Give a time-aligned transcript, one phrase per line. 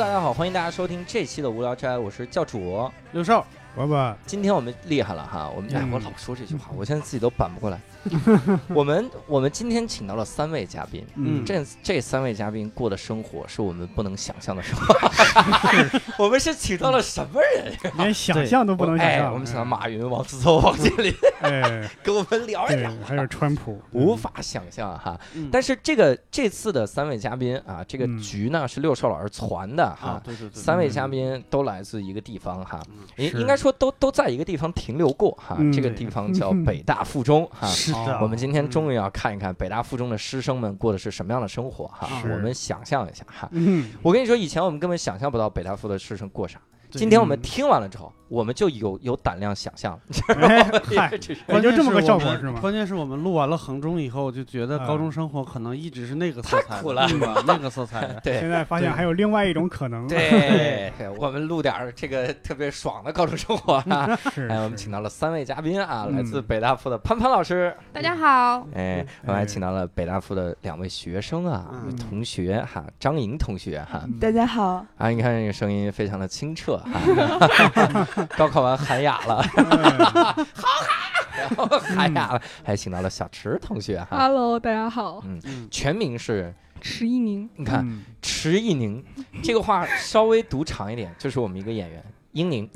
[0.00, 2.90] 大家好，欢迎大家收听这期的无聊斋，我是教主。
[3.12, 7.80] 六少，伯伯，今天我们厉害了哈，我们哎，嗯我老说这句话，我现在自己都板不过来。
[8.74, 11.44] 我们我们今天请到了三位嘉宾，嗯。
[11.44, 14.94] 这这三位嘉宾过的生活是我们不能想象的生活。
[16.18, 17.72] 我们是请到了什么人？
[17.96, 19.32] 连想象都不能想哎，象。
[19.32, 21.14] 我们请到马云、王思聪、王健林。
[21.42, 25.18] 哎，跟我们聊一对聊，，还有川普，无法想象哈。
[25.34, 25.48] 嗯。
[25.52, 28.18] 但是这个这次的三位嘉宾啊，这个嗯。
[28.18, 30.12] 局呢是六少老师传的哈。
[30.12, 30.22] 啊，。
[30.24, 33.06] 对对对，三位嘉宾都来自一个地方哈，嗯。
[33.16, 35.56] 应应该说都都在一个地方停留过哈。
[35.58, 37.66] 嗯这个地方叫北大附中哈。
[37.68, 42.08] 是的，我们今天终于要看一看北大附中的师生们过的是什么样的生活哈。
[42.20, 43.48] 是我们想象一下哈。
[43.52, 46.60] 嗯，我跟你说，以前我们根本想象不到北大附的师生过啥。
[46.90, 49.92] 今天我们听完了之后，我们就有有胆量想象。
[49.92, 50.00] 了。
[50.36, 50.62] 哎，
[50.96, 51.40] 嗨， 这是。
[51.48, 52.60] 也就这么个效果是吗？
[52.60, 57.08] 关键是我们录完了衡中以后，就觉得啊高中生活可能一直是那个色彩，太苦了。
[57.08, 57.42] 对吧？
[57.44, 58.38] 那个色彩， 对。
[58.38, 64.16] 现在发现还有另外一种可能， 对，我们录点儿这个特别爽的高中生活啊！
[64.32, 66.16] 是，哎，我们请到了三位嘉宾啊，嗯。
[66.16, 71.96] 来自北大附的潘潘老师，大家好，哎，我们还请到了北大附的两位学生啊，嗯。
[71.96, 74.18] 同学哈，张莹同学哈，嗯。
[74.20, 89.02] 大家好，啊，你看这个声音非常的清澈哈， 高考完喊哑了，好喊然后喊哑了，还请到了小池同学哈，Hello，大家好，嗯，全名是，池一宁，你看嗯池一宁，
[89.42, 92.68] 这个话稍微读长一点，就是我们一个演员英宁，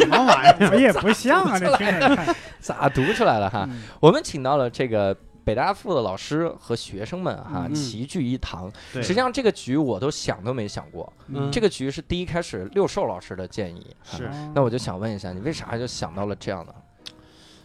[0.00, 0.56] 什么玩意儿？
[0.58, 3.66] 怎么也不像啊，这听着，咋读出来了哈？
[3.70, 3.82] 嗯。
[4.00, 8.68] 我们请到了这个北大附的老师和学生们哈，嗯齐聚一堂。
[8.94, 13.94] 实际上这个局我都想都没想过，嗯这个局是第一开始六兽老师的建议。
[14.02, 16.74] 是啊那我就想问一下，你为啥就想到了这样的？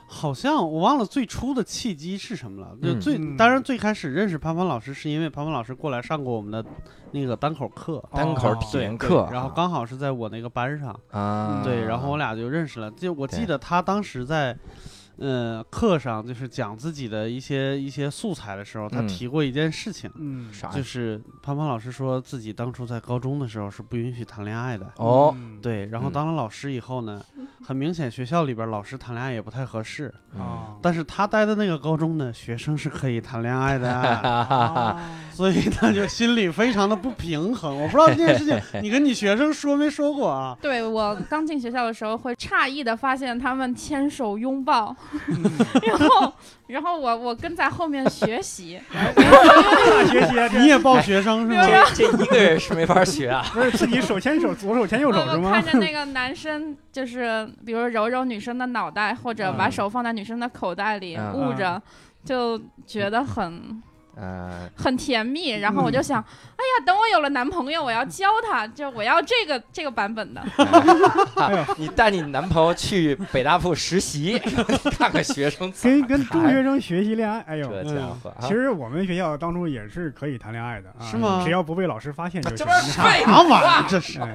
[0.06, 2.78] 好像我忘了最初的契机是什么了。
[2.84, 6.63] 就嗯最嗯当然最开始认识潘潘老师，是因为潘潘老师过来上过我们的
[7.12, 8.03] 那个单口课。
[8.13, 12.92] 单口哦体验对课，然后刚好是在我那个班上，啊，对，然后我俩就认识了。
[12.92, 14.56] 就我记得他当时在，
[15.18, 19.08] 呃，课上就是讲自己的一些一些素材的时候，他嗯。
[19.08, 24.92] 提过一件事情，嗯，啥就是潘潘老师说自己当初在高中的时候是不允许谈恋爱的。
[24.98, 26.14] 哦，嗯，对，然后嗯。
[26.14, 27.22] 当了老师以后呢，
[27.64, 30.42] 很明显学校里边老师谈恋爱也不太合适，嗯。
[30.42, 35.02] 啊，但是他待的那个高中呢，学生是可以谈恋爱的，哈哈哈，
[35.32, 37.76] 所以他就心里非常的不平衡。
[37.82, 40.58] 我不知道这件事情 你跟你学生说没说过啊？
[40.62, 44.96] 对我刚进学校的时候，会诧异的发现他们牵手拥抱，
[45.88, 46.34] 然后，
[46.67, 51.66] 然后我我跟在后面学习， 大学习啊，这你也抱学生是吗？
[51.94, 53.45] 这这一个人是没法学啊。
[53.53, 55.66] 不是自己手牵手，左手牵右手是吗看？
[55.66, 61.81] 着那个男生，就是比如揉揉女生的脑袋，或者把嗯手放在女生的口袋里嗯捂着，
[62.23, 63.81] 就觉得很
[64.18, 65.50] 嗯，很甜蜜。
[65.52, 70.42] 然后我就想，哎呀，等我有了男朋友，我要教他，就我要这个这个版本的。
[71.38, 74.38] 哎，你带你男朋友去北大附实习，
[74.98, 77.72] 看看学生跟跟中学生学习恋爱，哎呦。
[77.72, 82.72] 这家伙啊，其实我们学校当初也是可以谈恋爱的啊，是吗只要不被老师发现就行这不。
[82.72, 83.86] 是废啥玩意话儿？
[83.88, 84.34] 这 是哎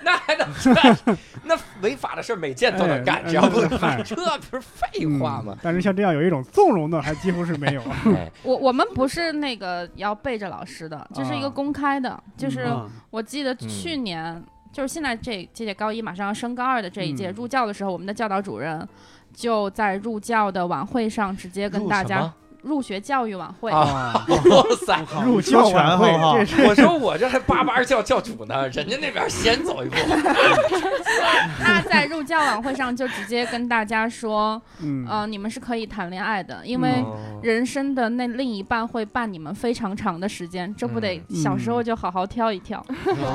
[0.04, 5.58] 那还能那 那违法的事儿每件都能干，哎只要不哎这不是废话吗嗯？
[5.62, 7.82] 但是像这样有一种纵容的，还几乎是没有。
[8.16, 18.86] 哎，我我们不是那个要背着老师的，这是一个啊公开的，就是嗯我记得嗯去年，就是现在这这届高一马上要升高二的这一届、嗯入教的时候，我们的教导主任
[19.34, 23.70] 就在入教的晚会上直接跟大家入学教育晚会。
[23.70, 25.04] 啊，哇塞！
[25.24, 29.96] 入教晚会说全好不好这是我说我这还叭叭叫教主呢，人家那边先走一步。
[31.58, 42.84] 他在入教晚会上就直接跟大家说，嗯呃，你们是可以谈恋爱的，因为哦人生的那另一半会伴你们非常长的时间，这不得嗯小时候就好好挑一挑。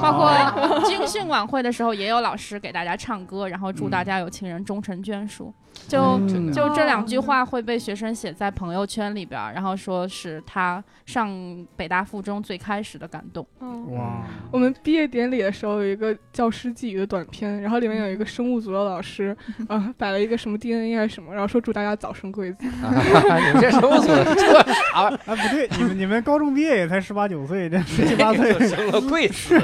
[0.02, 5.54] 包括 军训晚会的时候，也有老师给大家唱歌，然后祝大家有情人终成眷属。
[5.88, 11.30] 就嗯就这两句话会被学生写在朋友圈里边，然后说是他上
[11.76, 13.46] 北大附中最开始的感动。
[13.60, 19.36] 嗯，哇，我们毕业典礼的时候有一个教师寄语的短片，然后里面有一个生物组的老师，
[19.70, 22.66] 啊、摆了一个什么 DNA 还是什么，然后说祝大家早生贵子。
[22.84, 24.26] 啊你们这生物组的？
[24.36, 28.60] 这啥玩意啊不对，你们你们高中毕业也才十八九岁，这十七八岁儿？
[28.68, 29.62] 生了贵子，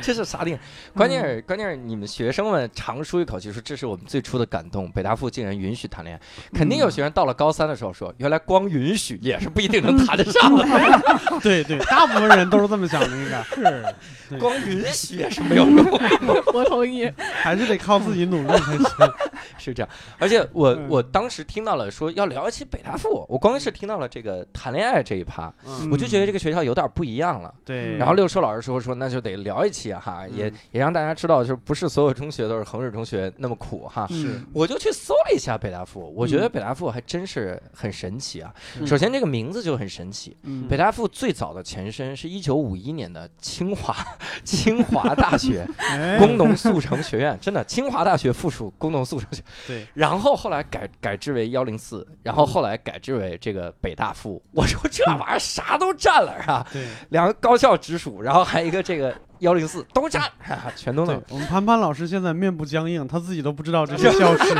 [0.00, 0.60] 这是啥地方？
[0.94, 4.90] 关键是关键是你们学生们长舒一口气，说这是我们最初的感动。
[4.92, 6.20] 北大附竟然允许谈恋爱，
[6.56, 10.64] 肯定有学生到了高三的时候说，原来光允许也是不一定能谈得上的，
[11.42, 15.84] 对对，大部分人都是这么想的，应该是 光允许也是没有用。
[16.52, 17.10] 我同意。
[17.16, 19.12] 还是得靠自己努力才行。
[19.58, 19.88] 是这样。
[20.18, 27.52] 而且我嗯我当时听到了说要聊一期北大附，我光是听到了这个谈恋爱这一趴，嗯我就觉得这个学校有点不一样了。
[27.64, 34.06] 对，然后六叔老师说说那就得聊一期哈，也嗯也让大家知道，就是不是所有中学都是衡水中学那么苦哈。
[34.10, 38.52] 是我就去搜了一下北大附，我觉得嗯北大附还真是很神奇啊。
[38.78, 43.94] 嗯首先这个名字就很神奇，嗯北大附最早的前身是一九五一年的清华
[44.44, 49.42] 清华大学 哎工农速成学院，真的清华大学附属工农速成学。
[49.66, 54.42] 对，然后后来改改制为幺零四，然后后来改制为这个北大附。
[54.52, 56.66] 我说这玩意儿啥都占了是吧？
[56.72, 64.54] 对两个高校直属，然后还有一个这个幺零四都占，哈哈全都对能。，我们潘潘老师现在面部僵硬，他自己都不知道这 是校史。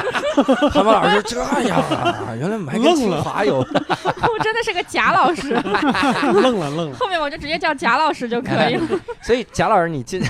[0.70, 3.58] 他们老师这样啊，原来我们还跟清华有。
[3.62, 5.54] 我真的是个贾老师，
[6.32, 6.96] 愣了愣了。
[6.96, 9.00] 后面我就直接叫贾老师就可以了。
[9.22, 10.28] 所以贾老师你进就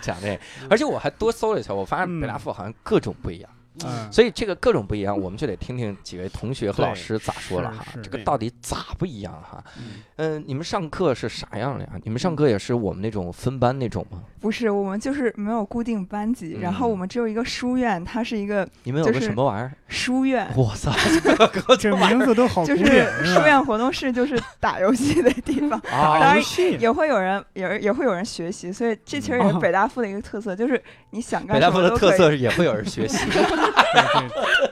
[0.00, 0.38] 讲这个，
[0.70, 3.50] 而且我还多搜了一下，我发现北大附好像各种不一样。
[3.52, 3.63] 嗯
[4.10, 9.62] 所以这个各种不一样，我们就得听听几位同学和老师咋说了哈这个到底咋不一样哈？
[9.76, 9.82] 嗯
[10.16, 11.90] 嗯，你们上课是啥样的呀？
[12.04, 14.22] 你们上课也是我们那种分班那种吗？
[14.40, 19.72] 不是，我们就是没有固定班级，然后嗯我们只有一个书院，它是一个你们有个什么玩意儿？
[19.88, 20.90] 书院，哇塞，
[21.78, 22.84] 这名字都好就是？
[23.24, 25.78] 书院活动室，就是打游戏的地方。
[25.90, 30.80] 啊当然游戏也会有人，也也会有人学习，所以这其实也是哦北大附的一个特色，就是
[31.10, 32.18] 你想干北大附的特什么都可以。
[32.18, 33.18] 色是也会有人学习。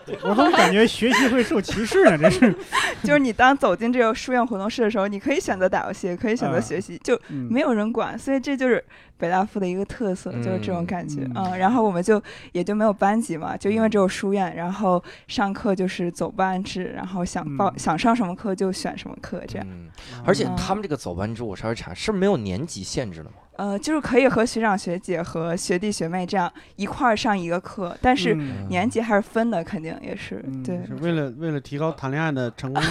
[0.07, 2.19] 对 对我怎么感觉学习会受歧视呢？
[2.19, 2.55] 这是，
[3.05, 8.85] 就是你当走进这个书院活动室的时候，你可以选择打游戏，也可以选择嗯学习，就嗯没有人管，所以这就是
[9.17, 11.23] 北大附的一个特色，就是这种感觉。
[11.23, 12.21] 嗯嗯，然后我们就
[12.53, 19.67] 也就没有班级嘛，就因为只有书院，然后上课就是走班制，然后想报、嗯想上什么课就选什么课，这样。
[19.71, 19.89] 嗯，
[20.25, 23.37] 而且嗯他们这个走班制，我稍微查，是没有年级限制的吗？
[23.63, 30.85] 呃，就是可以和学长学姐和学弟学妹这样一块儿上一个课，但是嗯年级还是分的，肯定也是、嗯对。
[30.85, 32.89] 是为了为了提高谈恋爱的成功率。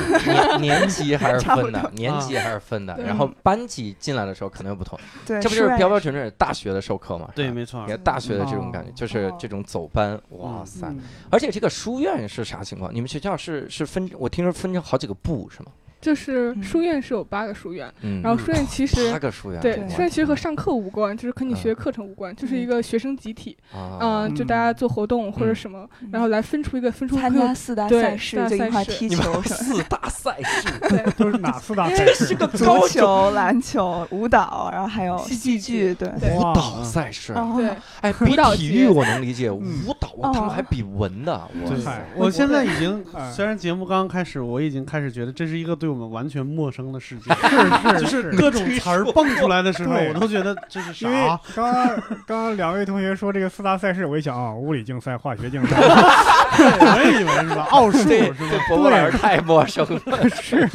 [0.62, 2.96] 年年级还是 分的，年级还是分的。
[2.96, 7.28] 对然后班级进来的时候可能有不同，对，这不就是标标准准大学的授课吗？
[7.36, 7.88] 对，没错你。
[7.88, 10.88] 看大学的这种感觉，哦就是这种走班，哇嗯塞！
[10.88, 12.96] 嗯而且这个书院是啥情况？
[12.96, 15.66] 你们学校是是分，我听说分成好几个部是吗？
[16.02, 16.64] 就是嗯。
[16.64, 25.56] 书院是有八个书院，嗯，然后书院其实八个书院，对书院其实和上课无关，就是和你学课程无关，就是一个学生集体，啊，嗯，就大家做活动或者嗯。
[25.56, 26.10] 什么，嗯。
[26.12, 32.26] 然后来分出一个分出参加四大对赛事四大就一块儿赛事 四大赛事， 对 都是哪四大赛事？
[32.26, 36.10] 是个足高中球、篮球、舞蹈，然后还有戏戏剧剧，对。
[36.20, 36.38] 对。
[36.38, 37.34] 舞蹈赛事。
[37.34, 37.54] 哦。
[37.58, 37.70] 对，
[38.02, 41.92] 哎，比舞蹈体节育我能理解，舞嗯蹈他们哦还比文的，哇对塞！
[41.92, 47.34] 嗨我现在已经哎，虽然节目刚刚开始，我已经开始觉得这是一个对我们完全陌生的世界，
[48.00, 51.40] 是就是各种词儿蹦出来的时候，我都觉得这是因为啥？
[51.56, 51.88] 刚刚
[52.26, 57.68] 刚刚两位同学说这个四大赛事，我一想啊，物理竞赛、化学竞赛 我也以为是吧？
[57.72, 60.30] 奥数对是对吧？，伯伯老师太陌生了。
[60.30, 60.68] 是，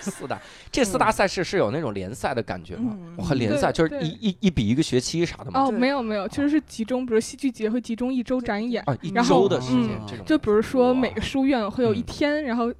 [0.00, 0.40] 四大
[0.70, 2.96] 这四大赛事是有那种联赛的感觉吗？
[3.22, 5.60] 和联赛就是一一一比一个学期啥的吗？
[5.64, 10.24] 哦，没有没有，其实是集中，比如戏剧节会集中一周展演，啊，一然后周的时间嗯这种。
[10.26, 12.72] 就比如说每个书院会有一嗯天，然后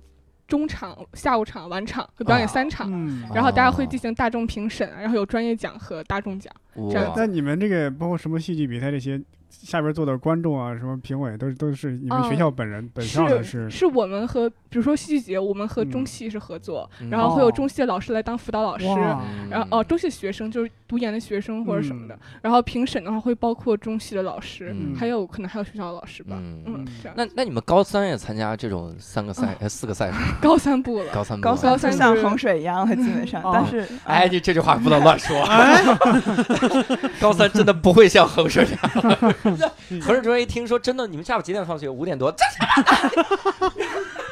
[0.47, 2.89] 中场、下午场、晚场会表演啊三场。
[2.93, 3.23] 嗯。
[3.35, 6.53] 然后大家会哦进行大众评审，然后有专业奖和大众奖。
[6.91, 9.21] 这样那你们这个包括什么戏剧比赛这些，
[9.63, 18.87] 下边坐的观众啊，什么评委都是都是你们学校本人本校的是是我们和比如说戏剧节，我们和中嗯戏是合作，嗯然后会有哦中戏的老师来当辅导老师。
[18.87, 27.15] 嗯然后哦，中戏学生就是读研的学生或者什么的，嗯然后评审的话会包括中戏的老师，嗯还有可能还有学校的老师吧，嗯嗯，这样。
[27.17, 30.19] 那那你们高三也参加这种三个赛哦呃四个赛事？
[30.43, 33.43] 高三不了，高三高啊三就像衡水一样了，基本上。
[33.43, 35.41] 哦但是，哎，你这句话不能乱说。
[35.45, 35.83] 哎
[37.21, 39.35] 高三真的不会像衡水一样。
[39.45, 41.89] 衡水中学一听说真的，你们下午几点放学？
[41.89, 42.45] 五点多，这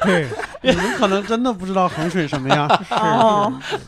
[0.03, 0.27] 对，
[0.61, 2.67] 你们可能真的不知道衡水什么样。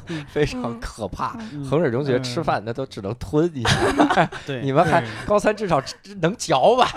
[0.07, 1.35] 是，非常可怕。
[1.53, 1.63] 嗯。
[1.65, 5.81] 衡水中学嗯吃饭那都只能吞一下， 对，你们还高三至少
[6.21, 6.87] 能嚼吧？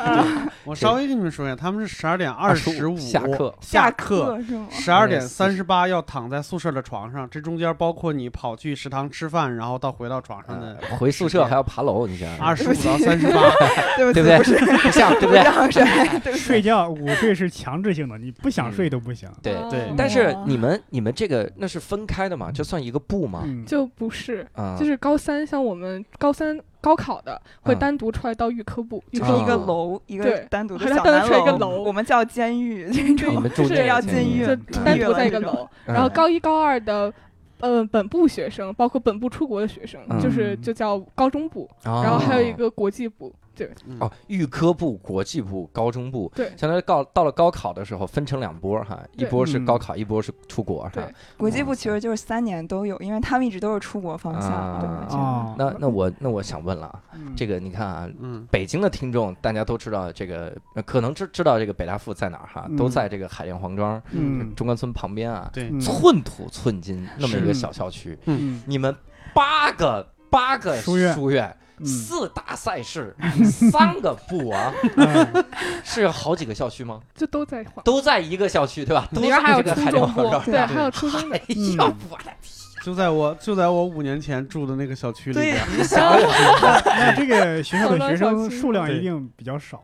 [0.64, 3.54] 我稍微跟你们说一下，他们是十二点二十五下课。
[3.60, 4.68] 下课是吗？
[4.70, 12.28] 十二点三十八要躺在宿舍的床上，这中间包括你跑去食堂吃饭，然后到回到床上的回宿舍还要爬楼，你想。
[12.28, 13.40] 想，二十五到三十八。
[13.96, 15.32] 对不，对不是，不像对不
[16.20, 16.32] 对？
[16.36, 19.30] 睡觉午睡是强制性的，你不想睡都不行。
[19.42, 19.54] 对。
[19.54, 19.68] 哦。
[19.70, 19.92] 对。
[19.96, 22.50] 但是哦你们你们这个那是分开的嘛？
[22.52, 23.42] 这算一个部吗？
[23.44, 31.82] 嗯，就不是，啊，就是高三，像我们高三高考的会嗯单独出来到预科部，预就是一个哦楼，一个单独的小一个楼。
[31.82, 33.40] 我们叫监狱这你种。
[33.40, 33.86] 们住是。
[33.86, 34.46] 要那个监狱。
[34.84, 35.68] 单独在一个楼。
[35.86, 35.94] 嗯。
[35.94, 37.12] 然后高一高二的，
[37.60, 40.20] 呃，本部学生，包括本部出国的学生，嗯。
[40.20, 42.02] 就是就叫高中部，哦。
[42.04, 43.34] 然后还有一个国际部，
[43.86, 46.52] 嗯哦，预科部、国际部、高中部，对。
[46.56, 49.64] 相当于到到了高考的时候分成两波哈，一波是嗯。
[49.64, 51.04] 高考，一波是出国哈对。
[51.36, 54.50] 国际部其实就是三年都有，因为他们一直都是出国方向。
[54.52, 57.02] 啊对，哦，那那我那我想问了
[57.36, 64.54] 这个你看啊，嗯北京的听众大家都知道这个，呃可能知知道这个北大附在哪儿哈，嗯都在这个海淀黄庄嗯。
[64.54, 65.80] 中关村旁边啊，对嗯。
[65.80, 68.62] 寸土寸金那么一个小校区，嗯。
[68.66, 68.94] 你们
[69.34, 71.14] 八个八个书院。
[71.14, 71.48] 书院。
[71.48, 73.14] 嗯四大赛事，
[73.70, 75.44] 三个部啊， 嗯
[75.84, 77.00] 是好几个校区吗？
[77.14, 77.82] 就都在黄。
[77.84, 79.08] 都在一个校区对吧？
[79.14, 80.40] 都里边还有在这个初中部。
[80.44, 81.36] 对，还有初中的。
[81.36, 81.42] 哎
[81.76, 82.32] 呀，我的
[82.82, 86.30] 就在我就在我五年前住的那个小区里对边，你想想，
[86.84, 89.82] 那这个学校的学生数量一定比较少。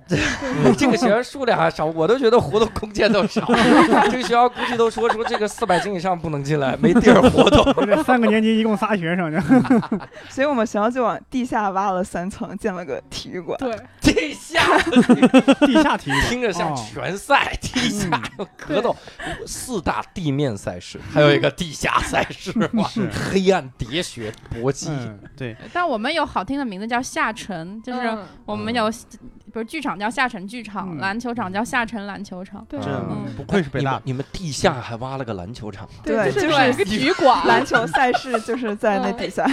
[0.78, 3.44] 这个学生数量还少，我都觉得活动空间都少。
[4.10, 7.64] 这个学校估计都说出这个四百斤以上不能进来，没地儿活动。
[7.86, 9.42] 这三个年级一共仨学生，
[10.30, 13.58] 所以我们学校就往地下挖了三层，建了个体育馆。
[13.58, 14.60] 对，地下
[15.66, 18.08] 地下体育馆听着像哦拳赛，地下
[18.56, 18.94] 格斗，
[19.46, 22.52] 四大地面赛事，还有一个地下赛事，
[22.84, 24.88] 哇是，黑暗喋血搏击。
[24.90, 28.26] 嗯，对，但我们有好听的名字叫下沉，就是嗯。
[28.44, 28.90] 我们有，
[29.52, 30.98] 不是剧场叫下沉剧场，嗯。
[30.98, 32.64] 篮球场叫下沉篮球场。
[32.68, 32.78] 对。
[32.86, 33.24] 嗯。
[33.36, 34.00] 不愧是北大。
[34.04, 36.04] 你们，你们地下还挖了个篮球场啊！
[36.04, 39.44] 对就是有一个体育馆，篮球赛事就是在那底下。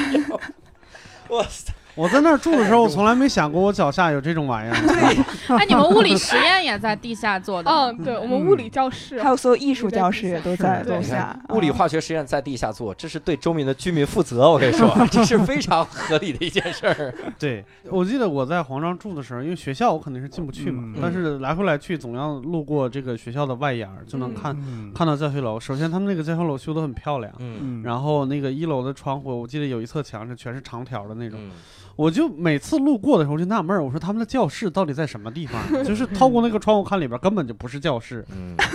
[1.30, 4.76] 哇塞，我在那儿住的时候，我 从来没想过我脚下有这种玩意儿。
[5.58, 7.70] 哎，你们物理实验也在地下做的？
[7.70, 11.38] 嗯，对，我们物理教室还有所有艺术教室也都在对楼下。
[11.50, 14.50] 物理嗯化学实验在地下做，这是对周边的居民负责。
[14.50, 17.14] 我跟你说， 这是非常合理的一件事儿。
[17.40, 25.60] 对，我记得我在黄庄住的时候，因为学校我肯定是进不去嘛，嗯但是来回来去总要路过这个学校的外沿儿，就能嗯看、嗯看到教学楼。
[25.60, 27.32] 首先，他们那个教学楼修得很漂亮。
[27.40, 31.52] 嗯嗯，然后那个一楼的窗户，我记得有一侧墙是全是长条的那种，嗯，
[31.96, 35.62] 我就每次路过的时候就纳闷儿，我说他们的教室到底在什么地方？
[35.84, 38.26] 就是透过那个窗户看里边根本就不是教室，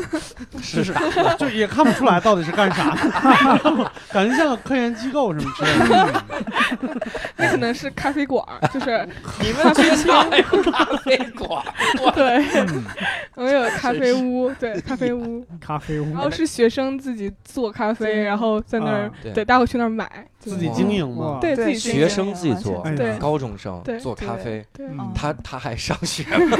[0.63, 0.85] 是
[1.39, 2.95] 就也看不出来到底是干啥。
[2.95, 6.25] 的，感觉像个科研机构什么之类的。
[7.37, 9.07] 那可能是咖啡馆儿，就是
[9.41, 11.63] 你们学校还有咖啡馆？
[12.15, 12.85] 对，嗯
[13.35, 16.07] 我们有咖啡屋，对，咖啡屋，咖啡屋。
[16.13, 19.11] 然后是学生自己做咖啡，然后在那儿啊。
[19.23, 22.81] 对对带回去那儿买，自己经营嘛，对对自己学生自己做。
[22.83, 23.19] 哎呀对。
[23.19, 24.65] 高中生做咖啡，
[25.15, 26.57] 他他还上学 吗？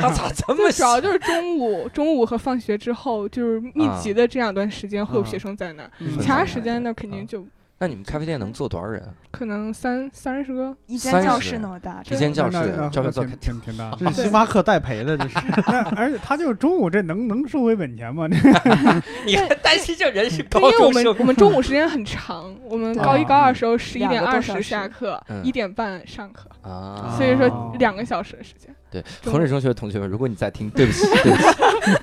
[0.00, 5.24] 他咋这么就主要就是中午，中午和放学之后，就是密集的这两段时间会有啊。
[5.26, 6.18] 学生在那儿，嗯。
[6.18, 7.46] 其他时间那肯定就
[7.80, 9.00] 那你们咖啡店能坐多少人？
[9.30, 10.76] 可能三三十个。
[10.86, 13.96] 一间教室那么大，一间教室那那专门做挺挺挺大的。
[13.98, 15.38] 这是星巴克代培的，这是。
[15.68, 18.26] 那而且他就中午这能能收回本钱吗？
[19.24, 21.04] 你还担心这人是高因为我中生？
[21.04, 28.74] 们我们中午时间很长，我们高一高二时候十一点二十下课嗯，一点半上课，啊，所以说哦两个小时的时间。
[28.90, 31.48] 对衡水中学的同学们，如果你在听，对不起， 对不起，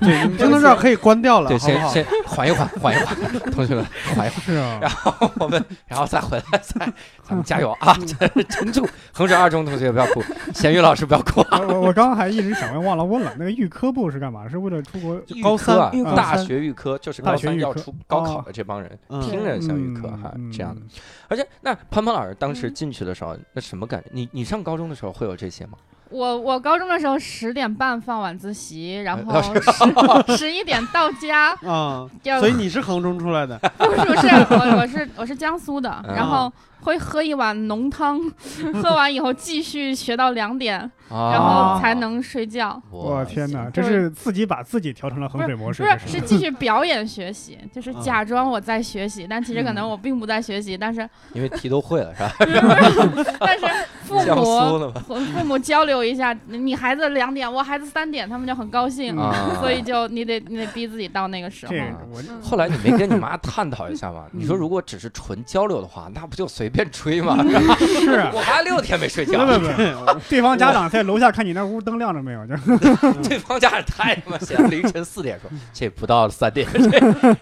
[0.00, 1.58] 对，你们听到这儿可以关掉了，对？
[1.58, 3.16] 先先缓一缓，缓一缓，
[3.50, 4.40] 同学们缓一缓。
[4.40, 7.96] 是啊，然后我们，然后再回来，再咱们加油啊！
[8.48, 10.22] 撑住，衡水二中同学不要哭，
[10.54, 11.58] 咸鱼老师不要哭啊！
[11.60, 14.48] 我我我刚刚还一直想问，忘了问了，那个预科部是干嘛？
[14.48, 15.20] 是为了出国？
[15.34, 20.80] 预高科啊大学预科就是高三要出高考哦的这帮人，嗯听着像预科哈嗯这样的。。
[21.28, 24.10] 而且，那潘潘老师当时嗯进去的时候，那什么感觉？
[24.12, 25.72] 你你上高中的时候会有这些吗？
[26.10, 38.20] 我我高中的时候十点半放晚自习，然后十十一点到家，啊，要所以你是衡中出来的，不是不是，我我是我是江苏的，嗯然后会喝一碗浓汤，
[38.82, 40.78] 喝完以后继续学到两点，
[41.10, 42.80] 然啊，后才能睡觉。
[42.90, 52.32] 我天哪，这是自己把自己调成了衡水模式，不是，是继续表演学习，就是嗯假装我在学习，但其实可能我并不在学习，但是因为题都会了是吧？
[53.40, 53.66] 但是
[54.04, 61.72] 父母和父母交流一下，你孩子两点，我孩子三点，他们就很高兴，啊，所以就你得你得逼自己到那个时候。
[62.42, 64.26] 后来你没跟你妈探讨一下吗？
[64.32, 67.36] 你说如果只是纯交流的话，那不就随便吹嘛？
[68.00, 69.66] 是啊 我还六天没睡觉，不不
[70.14, 72.46] 不， 对方家长在楼下看你那屋灯亮着没有？
[72.46, 72.54] 就
[73.28, 76.66] 对方家长太他妈闲了，凌晨四点说这不到三点，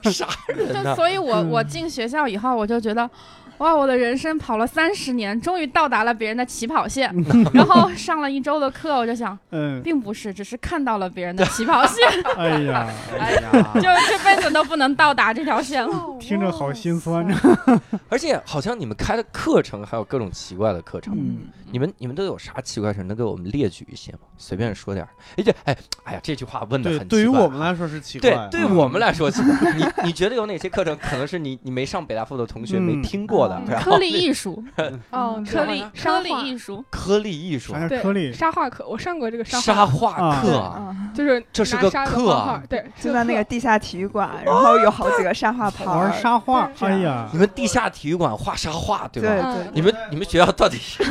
[0.02, 0.94] 这啥人？
[0.96, 3.08] 所以我，我嗯进学校以后，我就觉得，
[3.58, 7.14] 哇，我的人生跑了三十年，终于到达了别人的起跑线。
[7.54, 12.06] 然后上了一周的课，我就想，嗯，并不是，只是看到了别人的起跑线，
[12.36, 16.16] 哎呀，哎 呀就这辈子都不能到达这条线了。
[16.20, 17.24] 听着好心酸。
[18.08, 21.38] 而且好像你们开的课程还有各种奇怪的课程，嗯
[21.70, 23.04] 你们你们都有啥奇怪事儿？
[23.04, 24.18] 能给我们列举一些吗？
[24.38, 25.10] 随便说点儿。
[25.36, 29.72] 哎这哎哎呀，这句话问的对，很对于奇怪我们来说是奇怪，，对对我们来说奇怪。
[29.72, 33.43] 你你觉得有哪些课程可能是你你没上北大附的同学没嗯听过
[33.80, 34.62] 颗粒艺术，
[35.10, 36.42] 哦，颗粒颗粒沙画。
[36.42, 37.74] 艺术，颗粒艺术。
[37.88, 38.32] 对颗粒？
[38.32, 46.12] 沙画课，我上过这个沙沙画，课，嗯，就是这是个课对，就在那个地下体育馆，然后有好几个沙画牌玩。
[46.20, 47.28] 沙画，哎呀。
[47.32, 49.54] 你，们地下体育馆画沙画对对吧？
[49.54, 50.76] 对，你们你们学校到底？
[50.76, 51.02] 是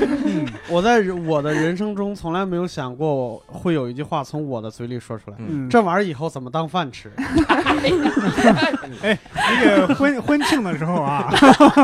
[0.70, 5.38] 我在我的人生中从来没有想过会有一句话从我的嘴里说出来。
[5.70, 7.12] 这玩意儿以后怎么当饭吃？
[9.04, 9.18] 哎
[9.62, 11.28] 那个婚婚庆的时候啊，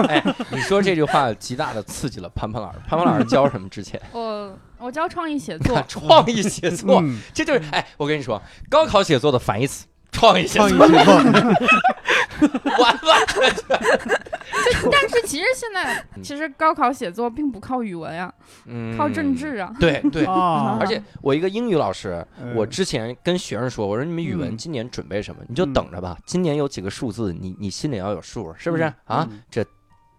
[0.07, 0.23] 哎，
[0.59, 2.79] 你说这句话极大的刺激了潘潘老师。
[2.87, 3.99] 潘潘老师教什么之前？
[4.11, 11.13] 我我教创意写作， 创意写作，嗯这就是哎，我跟你说，高考写作的反义词，创意写作，写作，
[12.79, 18.31] 完完全全，但是其实现在其实高考写作并不靠语文呀，
[18.65, 19.35] 嗯靠政。
[19.35, 19.71] 治啊。
[19.79, 25.41] 对对，啊，而且我一个英语老师，呃我之前跟学生说，我说你们语文嗯今年准备什么？
[25.47, 29.41] 你就嗯等着吧，今年有几个数字，你你心里要有数，是不是啊嗯？
[29.49, 29.63] 这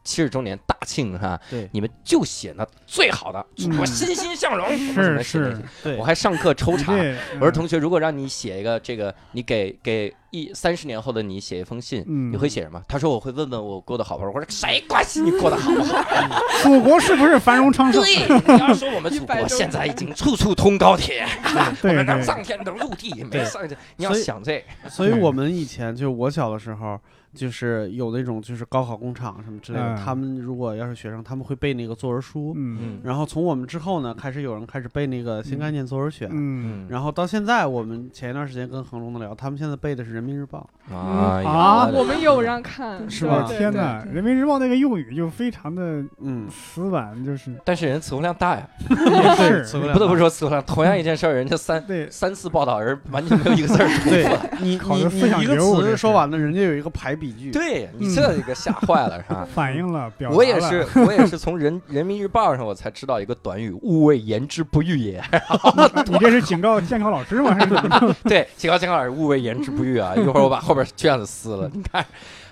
[0.02, 5.62] 七十周年大庆哈，对你们就写那最好的，祖国嗯欣欣向荣，是是
[5.98, 6.92] 我还上课抽查，
[7.34, 12.82] 我说同学，如果让你写一个这个，你给给一三十年后的你写一封信，嗯你会写什么？
[12.88, 14.30] 他说我会问问我过得好不好。
[14.30, 16.02] 我说谁关心你过得好不好？
[16.62, 18.02] 祖国是不是繁荣昌盛？
[18.04, 23.76] 对，你要说我们祖国现在已经处处通高铁，我对们能对，上天能入地，没上去。
[23.96, 26.98] 你要想这，所以我们以前就我小的时候，
[27.34, 32.52] 就是有那种就是高考工厂什么之类的，嗯他们如果要是学生，他们会背那个作文书。
[32.56, 36.28] 嗯嗯然后从我们之后呢，开始有人开始背那个新概念作文选。
[36.32, 40.68] 嗯，然后到现在，我们前一段时间跟恒隆的聊，他们现在背的是人民日报。
[40.90, 50.60] 啊啊我们有让看，是吧天哪，人民日报那个用语就非常的嗯，死板，就是但是人词汇量大呀， 也是词汇量不得不说词汇量。
[50.64, 54.64] 同样一件事儿，人家三对三次报道而完全没有一个字儿重对复。
[54.64, 57.50] 你考你你一个词是说完了，人家有一个排比句。
[57.50, 59.46] 对你这个吓坏了是吧？
[59.54, 60.36] 反映了表了。
[60.36, 65.22] 我也是，我也是从人 人民日报上我才知道一个短语“勿谓言之不欲也
[66.08, 67.52] 你这是警告监考老师吗？
[67.54, 68.14] 还是怎么着？”。
[68.24, 70.14] 对，警告监考老师“勿谓言之不欲”啊！
[70.16, 71.70] 一会儿我把后边卷子撕了。
[71.72, 72.04] 你看，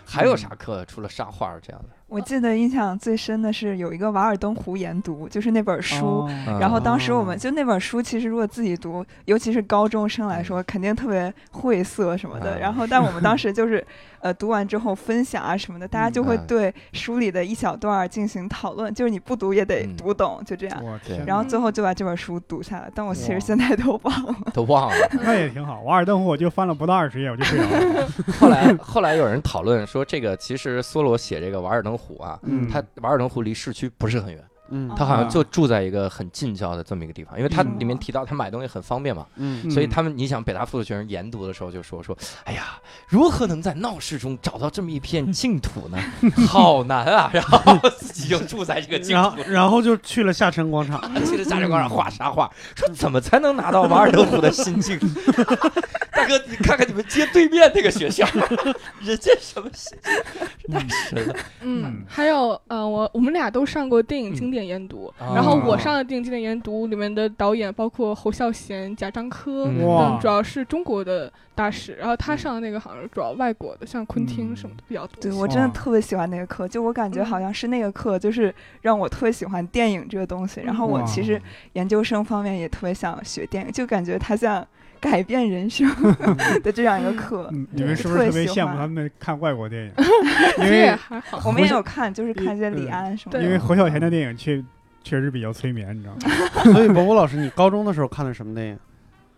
[0.05, 0.85] 还有啥课？
[0.85, 1.89] 除了上画这样的？
[2.09, 6.07] 我记得印象最深的是有一个《瓦尔登湖研读》，就是那本书。
[6.07, 12.57] 哦然后当时我们哦就那本书，其实如果自己读，尤其是高中生来说，肯定特别晦涩什么的。
[12.57, 13.85] 嗯然后，但我们当 时就是，
[14.21, 20.83] 呃，读完之后分享啊什么的，大家就会嗯对书里的一小段儿进行讨论，就是你不读也得嗯读懂，就这样。
[21.27, 24.35] 然后最后就把这本书读下来，但我其实现在都忘了。
[24.55, 24.97] 都忘了。
[25.23, 25.83] 那也挺好。
[25.83, 28.09] 瓦尔登湖我就翻了不到二十页，我就睡着了。
[28.41, 39.27] 后来后来有人讨论说，这个其实梭罗写这个《瓦尔登湖》啊，嗯他《瓦尔登湖》离市区不是很远，嗯他好像就住在一个很近郊的这么一个地方，因为他嗯里面提到他买东西很方便嘛。
[39.37, 45.99] 嗯所以他们，你想北大附的学生研读的时候就说说，哎呀，如何能在闹市中找到这么一片净土呢？
[46.47, 47.31] 好难啊！
[47.33, 51.01] 然后自己就住在这个净然后土，然后就去了下沉广场。
[51.27, 54.99] 去了下沉广场画沙画，说怎么才能拿到瓦尔登湖的心境？
[56.19, 58.27] 大哥，你看看你们街对面那个学校，
[59.01, 60.75] 人家什么心境？
[60.75, 61.35] 太神了！
[61.63, 75.23] 嗯嗯，还有呃，我我们俩都上过电影嗯经典研读，啊然后我上的电影经典研读里面的导演包括侯孝贤、贾樟柯，嗯哇嗯，主要是中国的大使，然后他嗯上的那个好像是主要外国的，像昆汀什么的比较多。
[75.23, 80.61] 对我真的哇特别喜欢那个课，就我感觉好像是那个课，就是让我特别喜欢电影这个东西。
[80.61, 81.41] 然后我其实
[81.75, 84.67] 研究生方面也特别想学电影，就感觉它像
[85.01, 85.89] 改变人生
[86.63, 87.49] 的这样一个课。
[87.53, 89.93] 嗯，你们是不是特别羡慕他们看外国电影？
[90.65, 91.41] 因为还好。
[91.47, 93.43] 我们也有看，就是看一些李安什么的。
[93.43, 94.63] 因为侯孝贤的电影确
[95.03, 96.73] 确实比较催眠，你知道吗？
[96.73, 98.79] 所以伯伯老师，你高中的时候看的什么电影？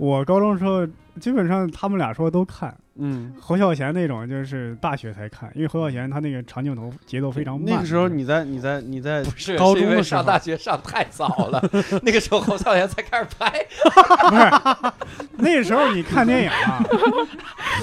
[0.00, 0.86] 我高中时候
[1.20, 7.68] 基本上他们俩说都看，嗯，侯孝贤那种就是大学才看，因为侯孝贤他那个长镜头节奏非常慢。
[7.76, 11.62] 那个时候你在你在你在不是高是因为中的时候上大学上太早了，
[12.02, 13.52] 那个时候侯孝贤才开始拍。
[14.30, 14.92] 不是
[15.36, 16.82] 那时候你看电影啊，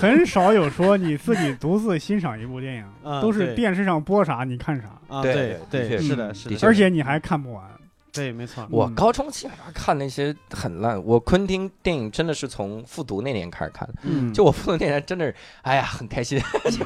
[0.02, 7.64] 很少有说你自己独自欣赏一部电影，啊都是电视上播啥你看啥，啊，对对是的，嗯是的，而且你还看不完。
[8.18, 8.66] 对，没错。
[8.70, 13.94] 我嗯高中基本上看那些很烂，我昆汀电影真的是从复读那年开始看的。
[14.04, 16.86] 嗯就我复读那年，真的是，哎呀，很开心， 就是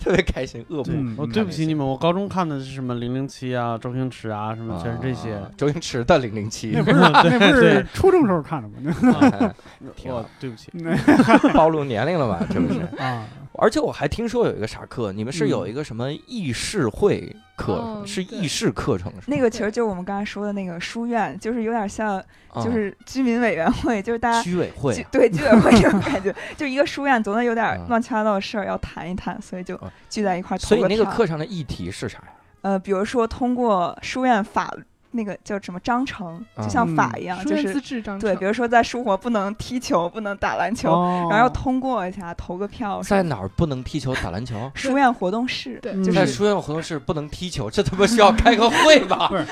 [0.00, 1.00] 特别开心，恶对补。
[1.00, 5.34] 嗯，我对不起你们，我高中看的是什么零零七啊、周星驰啊，什么全是这些。
[5.34, 9.18] 啊周星驰的零零七那，不是那不是 初中时候看的吗？
[9.20, 9.54] 哎
[9.96, 10.70] 挺好我对不起，
[11.54, 12.44] 暴露年龄了吧？
[12.50, 12.80] 这不是？
[13.02, 19.22] 啊，而且我还听说有一个啥课，你们是有一个什么议事会课，是议事课程是吗？
[19.26, 22.16] 那个其实就是我们刚才说的那个书院，就是有点像，
[22.48, 32.28] 啊就是居民委员会，就是大家居委会居对居委会这种 感觉，就一个书院总得有点嗯乱七八糟的事儿要谈一谈，所以就啊聚在一块儿所以那个课上的议题是啥呀？
[32.62, 34.72] 呃，比如说通过书院法
[35.12, 37.74] 那个叫什么章程，啊就像法嗯一样，就是
[38.18, 43.22] 对，比如说在书活不能踢球，不能打篮球，哦然后要通过一下，投个票什么。
[43.22, 44.70] 在哪儿不能踢球、打篮球？
[44.74, 49.28] 书院活动室，对嗯就是在书院活动室不能踢球，这他妈需要开个会吧？
[49.28, 49.44] 不是，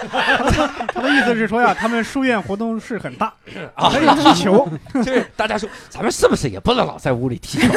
[0.89, 3.33] 他的意思是说呀，他们书院活动室很大，
[3.75, 4.69] 啊，可以踢球。
[4.95, 7.69] 就是大家说，咱们是不是也不能老在屋里踢球，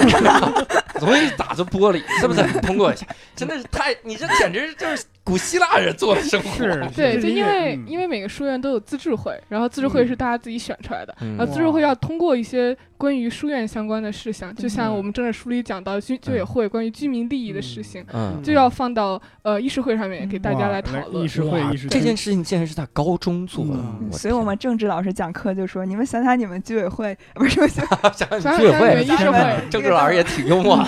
[1.01, 2.43] 容易打着玻璃，是不是？
[2.61, 6.49] 通过一下，真的是太，你这简直就是古希腊人做的生活。
[6.57, 7.83] 是， 对，就因为、嗯。
[7.87, 11.37] 因为每个书院都有自治会，然后自治会是大家自己选出来的，嗯。
[11.37, 21.23] 然后自治会要通过一些关于书院相关的事项，就像我们政治书里讲到居居委会关于居民利益的事情，嗯，就要放到呃议事会上面给大家来讨论。
[21.23, 21.27] 议。
[21.27, 23.73] 事会议事这件事情竟然是在高中做的。
[23.73, 28.79] 嗯，所以我们政治老师讲课就说：“你们想想你们居委会， 不是想想想居委会。
[28.79, 30.83] 想你们议事会， 政治老师也挺幽默。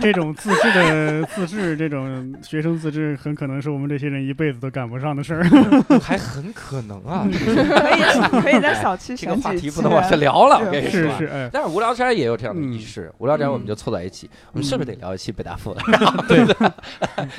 [0.00, 5.42] 这种自治的自治，这种学生自治，很可能是我们这些人一辈子都赶不上的事儿。
[6.00, 8.00] 还很可能啊， 可以
[8.40, 10.14] 可以在小区这个话题不能往下。
[10.16, 11.00] 聊了，我是跟你说。
[11.10, 15.80] 是是，哎，但是无聊斋也有这样的嗯仪式，无聊斋我们嗯就凑在一起，我们是不是得聊一期北大附的？
[16.28, 16.72] 对的，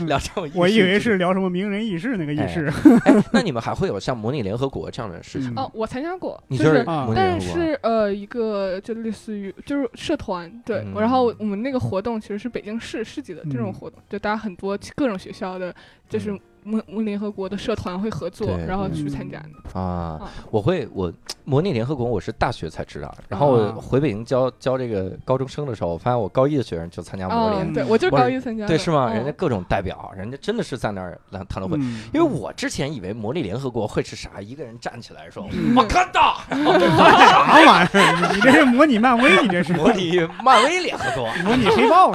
[0.05, 0.57] 聊这种仪式。
[0.59, 2.69] 我以为是聊什么名人轶事那个轶事。
[3.05, 7.41] 哎，那你们还会有像模拟联合国这样的事情哦，我参加过，就是啊模拟联但？
[7.41, 15.73] 是呃，一个就类似于就是社团对，嗯然后我们那个活动其实是北京市市级的这种嗯活动，就大家很多各种学校的，
[16.09, 19.79] 就是嗯模模联合国的社团会合作，然后去参加的。
[19.79, 21.11] 啊啊，我会我
[21.45, 29.07] 模拟联合国，我是大学才知道，然后啊回北京教教这个高中生的时候，我发现我高一的学生就参加模啊联，对我就是高一参加的，对是吗？
[29.11, 31.77] 嗯人家各种代表，人家真的是在那儿来谈论会。
[31.79, 32.03] 嗯。
[32.13, 38.33] 因为我之前以为模拟联合国会是啥，一个人站起来说嗯“我看到”， 啥玩意儿？
[38.35, 42.11] 你这是模拟漫威，你这是模拟 漫威联合国， 模拟黑豹。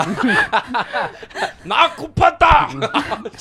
[1.65, 2.69] 拿古巴达，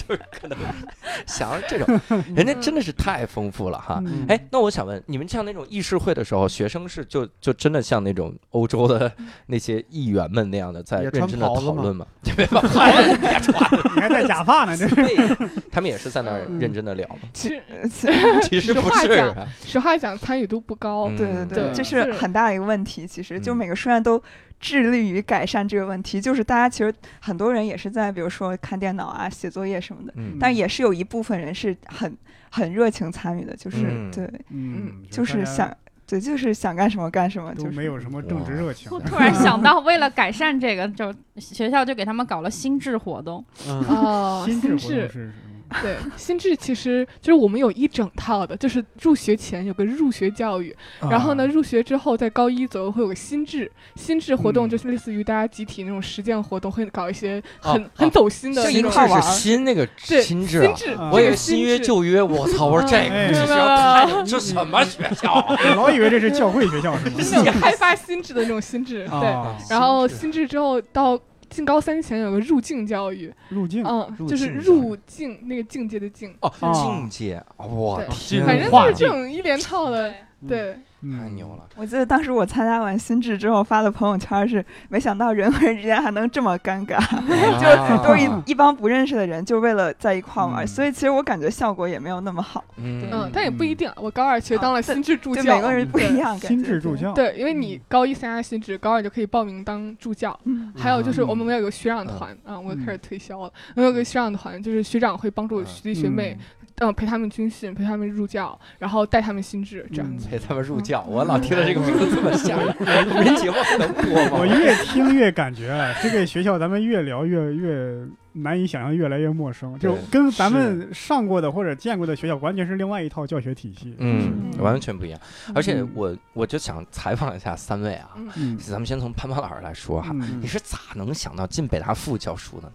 [0.08, 0.58] 就是可能
[1.26, 2.00] 想这种，
[2.36, 4.02] 人家真的是太丰富了哈。
[4.06, 9.12] 嗯哎，那我想问，你们像那种议事会的时候，学生是就就真的像那种欧洲的
[9.48, 12.06] 那些议员们那样的，在认真的讨论吗？
[12.36, 14.78] 别把袍子别穿，你还戴假发呢？
[14.78, 15.38] 这是对，
[15.72, 17.20] 他们也是在那儿认真的聊吗？
[17.34, 17.62] 其实
[18.44, 23.06] 其实不是实话讲啊，实话讲参与度不高，嗯对对对这是很大的一个问题。
[23.08, 24.22] 其实，就嗯每个书院都
[24.62, 26.22] 致力于改善这个问题。
[26.22, 32.16] 就是大家其实很多人也是在，比如说看电脑啊、写作业什么的，嗯但也是有一部分人是很
[32.50, 39.00] 很热情参与的，就是、嗯对，嗯，就是想对，就是想干什么干什么，就是没有什么政治热情突。
[39.00, 43.44] 突然想 到，为了改善这个，就学校就给他们搞了心智活动。
[43.68, 45.32] 嗯，哦，心智活动智是是
[45.82, 50.76] 对，心智其实就是我们有一整套的，就是入学前有个入学教育，
[51.10, 60.76] 然后呢，啊入学之后在高一左右会有个心智，心智活动嗯就是类似于大家集体那种实践活动，会搞一些哦很很走心的就那种一块玩是新那个对心智啊。
[60.76, 62.66] 心智，啊我以为这个新约智旧约，我操！
[62.66, 63.66] 我说这哎个这是要
[64.06, 65.34] 看这什么学校
[65.76, 67.16] 老以为这是教会学校是吗？
[67.18, 69.28] 就是那种开发心智的那种心智，对。
[69.28, 71.20] 啊，然后心智之后到
[71.52, 76.72] 进高三前有个入境教育，入境嗯，就是入境那个境界的境，哦，哦。
[76.74, 80.12] 境界，我对天反正就是这种一连套的，
[80.48, 81.64] 对，嗯太牛了。
[81.76, 87.00] 我记得当时我参加完心智之后发的朋友圈是，没想到人和人之间还能这么尴尬，
[87.60, 93.92] 就都是啊一 一帮不认识的人，就为了在一块玩，嗯所以其实我感觉效果也没有那么好，嗯嗯，但也不一定。
[93.96, 97.14] 我高二其实当了心智助就教，每个人不一样，感觉心智助，教。
[97.14, 100.38] 对，因为你高一参加心智，高二就可以报名当助教。
[100.46, 103.52] 嗯还有就是嗯我们有个学长团啊，我开始推销了。
[103.76, 106.38] 我们有个学长团，就是学长会帮助学弟学妹，
[106.80, 110.28] 嗯，陪他们军训，陪他们入教，然后带他们心智这样子。
[110.28, 112.76] 陪他们入教，我老听着这个名字这么吓人，
[113.10, 114.04] 我们这节目还能播
[114.38, 114.46] 我？
[114.46, 123.96] 越听越感觉啊，这个学校咱们越聊越越难以想象，越来越陌生，就跟咱们上过的或者见过的学校完全是另外一套教学体系。
[124.00, 125.20] 嗯，嗯完全不一样。
[125.54, 132.74] 而且嗯我我就想采访一下三位啊，嗯咱们先从潘潘老师来说哈，嗯你是咋能想到进北大附教书的呢？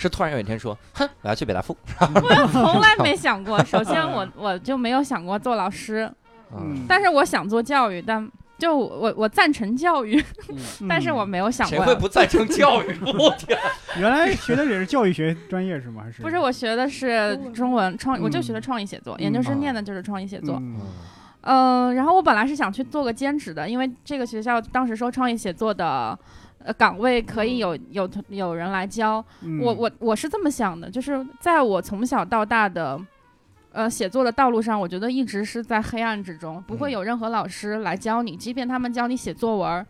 [0.00, 3.58] 是突然有一天说，哼，我要去北大附， 我从来没想过。
[3.64, 6.08] 首先我，我就没有想过做老师，
[6.56, 10.22] 嗯，但是我想做教育，但就我我赞成教育，
[10.88, 11.78] 但是我没有想过。
[11.78, 12.98] 谁会不赞成教育？
[13.18, 13.58] 我天，
[13.98, 16.02] 原来学的也是教育学专业是吗？
[16.04, 20.56] 还是不是我学的是中文创，嗯我就学的创意写作，嗯研究生念的就是创意写作。
[20.56, 20.76] 嗯
[21.42, 26.18] 嗯，然后我本来是想去做个兼职的，因为这个学校当时说创意写作的。
[26.64, 33.00] 呃，岗位可以有有有人来教，嗯我我我是这么想的，就是在我从小到大的，
[33.72, 36.92] 呃，写作的道路上，我觉得一直是在黑暗之中，不会嗯。
[36.92, 39.86] 有任何老师来教你，即便他们教你写作文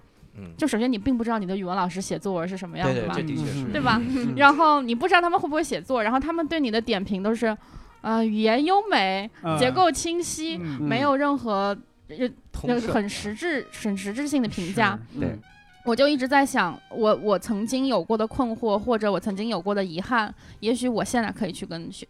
[0.56, 4.00] 就首先你并不知道你的语文老师写作文是什么样对对，子嘛这，的，对吧？
[4.08, 7.56] 嗯 然后你不知道他们会不会写作，然后他们对你的点评都是，
[8.02, 9.58] 呃，语言优美，嗯。
[9.58, 11.76] 结构清晰，嗯没有任何
[12.08, 14.96] 呃通顺很实质、很实质性的评价。
[15.84, 22.06] 我就一直在想，我我曾经有过的困惑，或者我曾经有过的遗憾，也许我现在可以去跟学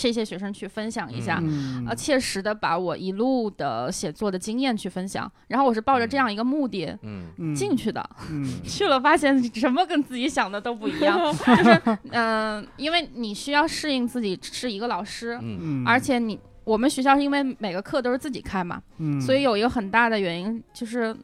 [0.00, 1.40] 这些学生去分享一下。
[1.42, 1.84] 嗯。
[1.88, 7.24] 呃，切实的把我一路的写作的经验去分享，然后我是抱着这样一个目的嗯。
[7.38, 7.54] 嗯。
[7.54, 8.48] 进去的，嗯。
[8.62, 15.82] 去了发现什么跟自己想的都不一样， 就是嗯、因为你需要适应自己是一个老师，嗯。
[15.82, 19.20] 嗯，而且你我们学校是因为每个课都是自己开嘛，嗯。
[19.20, 21.16] 所以有一个很大的原因就是，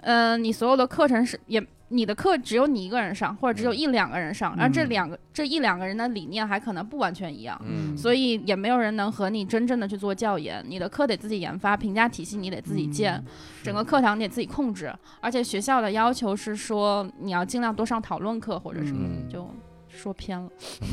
[0.00, 1.64] 嗯、你所有的课程是也。
[1.88, 10.64] 你的课只有你一个人上，或者只有一两个人上，而这嗯两个这一两个人的理念还可能不完全一样，嗯，所以也没有人能和你真正的去做教研。
[10.66, 13.24] 你的课得自己研发，评价体系你得自己建，嗯
[13.62, 19.48] 整个课堂你得自己控制，而且学校的要求是说你要尽量多上讨论课或者什么，嗯就
[19.88, 20.50] 说偏了。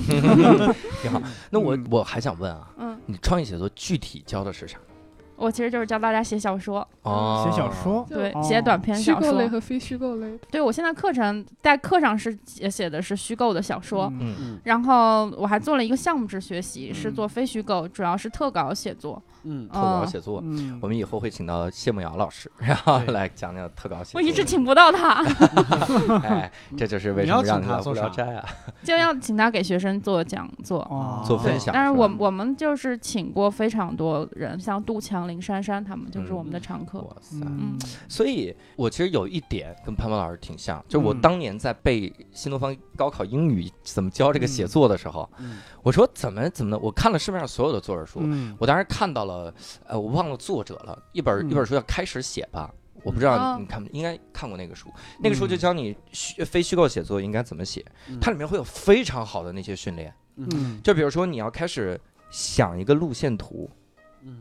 [1.01, 1.21] 挺好。
[1.49, 4.77] 那我嗯我还想问啊，嗯，你创意写作具体教的是啥？
[5.35, 9.31] 我其实就是教大家写小说，哦，写小说，对，哦写短篇虚小说。
[9.31, 10.37] 构类和非虚构类。
[10.51, 14.11] 对我现在课程在课上是写写的是虚构的小说。
[14.19, 19.21] 嗯嗯然后我还做了一个项目制学习，是嗯做非虚构，主要是特稿写作。
[19.45, 20.39] 嗯特稿嗯写作。
[20.43, 24.21] 嗯我们以后会请到谢梦瑶老师，然后来讲讲特稿写作。
[24.21, 25.21] 我一直请不到他，
[26.23, 28.45] 哎，这就是为什么让请他做聊斋啊？
[28.83, 30.79] 就要请他给学生做讲座。
[30.89, 36.99] 哦做分，享但是我我们就是请过非常多人，像杜强、林珊珊他们就是我们的常客。
[37.01, 37.15] 哇。
[37.21, 37.37] 塞！
[37.45, 37.77] 嗯。
[38.07, 41.21] 所以，我其实有一点跟潘潘老师挺像，就是我嗯。
[41.21, 45.59] 当年在背新东方高考英语怎么教这个写作的时候，嗯。
[45.81, 48.55] 我说怎么怎么的，我看了市面上所有的作者书，嗯。
[48.59, 49.53] 我当时看到了，
[49.85, 51.49] 呃，我忘了作者了，一本、嗯。
[51.49, 53.55] 一本书叫《开始写吧》，我不知道哦。
[53.57, 58.19] 你你看没应该看过那个书，那个书就教你虚非虚构写作应该怎么写，嗯。
[58.19, 60.81] 它里面会有非常好的那些训练，嗯。
[60.83, 61.99] 就比如说你要开始
[62.31, 63.77] 想一个路线图，嗯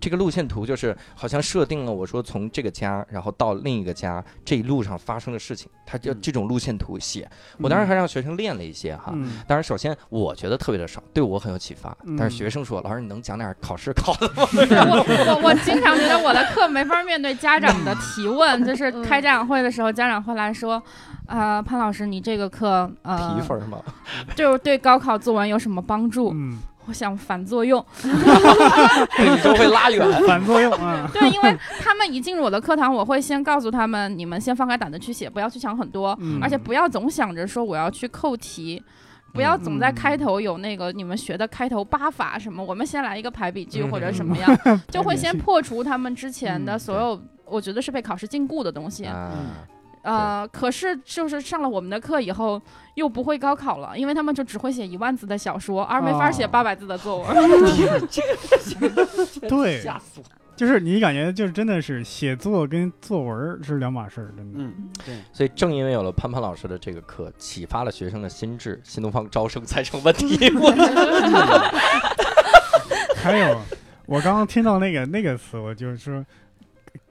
[0.00, 7.28] 这个路线图就是好像设定了我说从这个家，然后到另一个家这一路上发生的事情，他就嗯这种路线图写。
[7.58, 9.12] 我当时还让学生练了一些哈。
[9.14, 11.96] 嗯当然，首先我觉得特别的少，对我很有启发。
[12.04, 20.82] 嗯但是学生说：“老师，你能讲点考试考的吗 我我我经常觉得我的课没法面对家长的提问， 就是嗯开家长会的时候，家长会来说，
[21.26, 23.80] 啊、潘老师，你这个课呃提， 分吗？
[24.34, 26.30] 就是对高考作文有什么帮助？
[26.34, 30.26] 嗯，我想反作用， 对你就会拉远。
[30.26, 38.82] 反作用啊，对，因为他们一进入我的课堂，我会先告诉他们，你们先放开胆子去写，不要去想很多，嗯而且不要总想着说我要去扣题。
[39.34, 49.08] 不要总在嗯开头有那个你们学的开头八法什么，我们先来一个排比句嗯或者什么样，就会先破除他们之前的嗯所有，我觉得是被考试禁锢的东西。
[50.02, 52.60] 啊，呃，可是就是上了我们的课以后，
[52.94, 57.34] 又不会高考了，因为他们就只会写一万字的小说，而没法写哦八百字的作文。
[59.48, 60.24] 对，吓死我！
[60.54, 64.58] 就是你感觉就是真的是写作跟作文是两码事儿，真的。
[64.60, 70.52] 嗯对，所以正因为有了潘潘老师的这个课，启发了学生的心智，新东方招生才成问题。
[70.54, 70.70] 我
[73.16, 73.58] 还有，
[74.06, 76.24] 我刚刚听到那个那个词，我就是说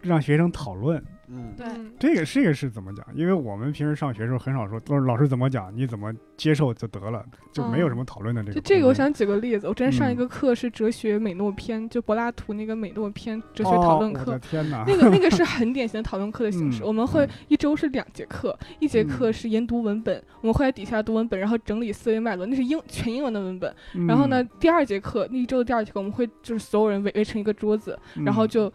[0.02, 3.06] 让学生讨论，嗯对嗯这个这个是怎么讲？
[3.14, 8.54] 因为我们平时上学的时候很少说，都是老师怎么讲，你怎么接受就得了，就没有什么讨论的这个。
[8.54, 9.68] 就这个，我想举个例子。
[9.68, 14.40] 我之前上一嗯个课是哲学美诺篇，就柏拉图那个美诺篇哲学讨论课哦我的。
[14.40, 14.84] 天哪！
[14.88, 23.74] 那个那个是 很典型的讨论课的形式，嗯我们会一周是两节课，一节课是研读文本，我们会在底下读文本，然后整理思维脉络，那是英全英文的文本。
[23.96, 28.74] 嗯然后呢，，第二节课那一周的第二节课，我们会就是所有人围围成一个桌子，然后嗯就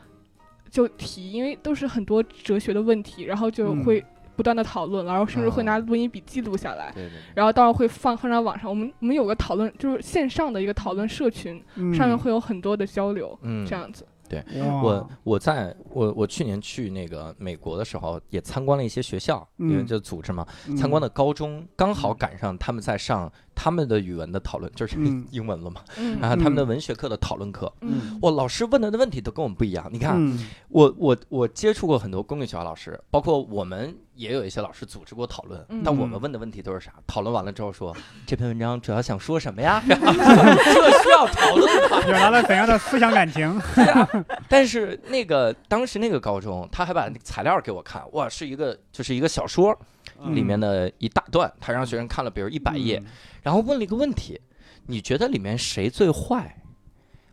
[0.77, 3.85] 就提，因为都是很多哲学的问题，然后就嗯。
[3.85, 4.05] 会
[4.37, 5.65] 不断的讨论，然后甚至会啊。
[5.65, 6.93] 拿录音笔记录下来。
[6.95, 14.07] 对对然后到时候会放放上网上，我们我们有个讨论，就是线上的一个讨论社群，上面会有很多的交流，嗯，这样子。
[14.29, 20.77] 对我我在我我去年去那个美国的时候，也参观了一些学校，因为嗯就组织嘛，嗯。
[20.77, 27.73] 参观的高中刚好赶上他们在上他们的语文的讨论，就是嗯英文了嘛，嗯然后他们的文学课的讨论课。
[27.81, 29.89] 嗯哇，老师问的问题都跟我们不一样。
[29.91, 36.93] 你看，嗯我我我接触过很多公立学校老师，包括我们也有一些老师组织过讨论，嗯但我们问的问题都是啥？
[37.07, 39.83] 讨论完了之后说这篇文章主要想说什么呀？
[39.89, 42.01] 这需要讨论吗？
[42.03, 43.59] 表达了怎样的思想感情？
[44.49, 49.87] 但是那个当时那个高中，他还把材料给我看，哇，是一个就是一个小说嗯
[50.33, 53.03] 里面的一大段，他让学生看了，比如一百页，
[53.43, 54.41] 然后问了一个问题：
[54.87, 56.63] 你觉得里面谁最坏？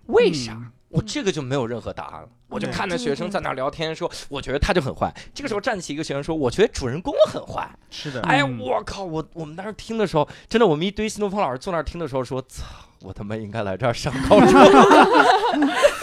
[0.08, 0.72] 为啥？
[0.90, 5.12] 我这个就没有任何答案了，我就看着学生在那儿聊天，说我觉得他就很坏。
[5.34, 7.68] 这个时候站起一个学生说，我觉得主人公很坏。
[7.90, 9.04] 是的，哎呀，嗯我靠！
[9.04, 12.64] 我我们当时听的时候，真的，我们一堆新东方老师坐那儿听的时候说，操，
[13.02, 14.50] 我他妈应该来这儿上高中，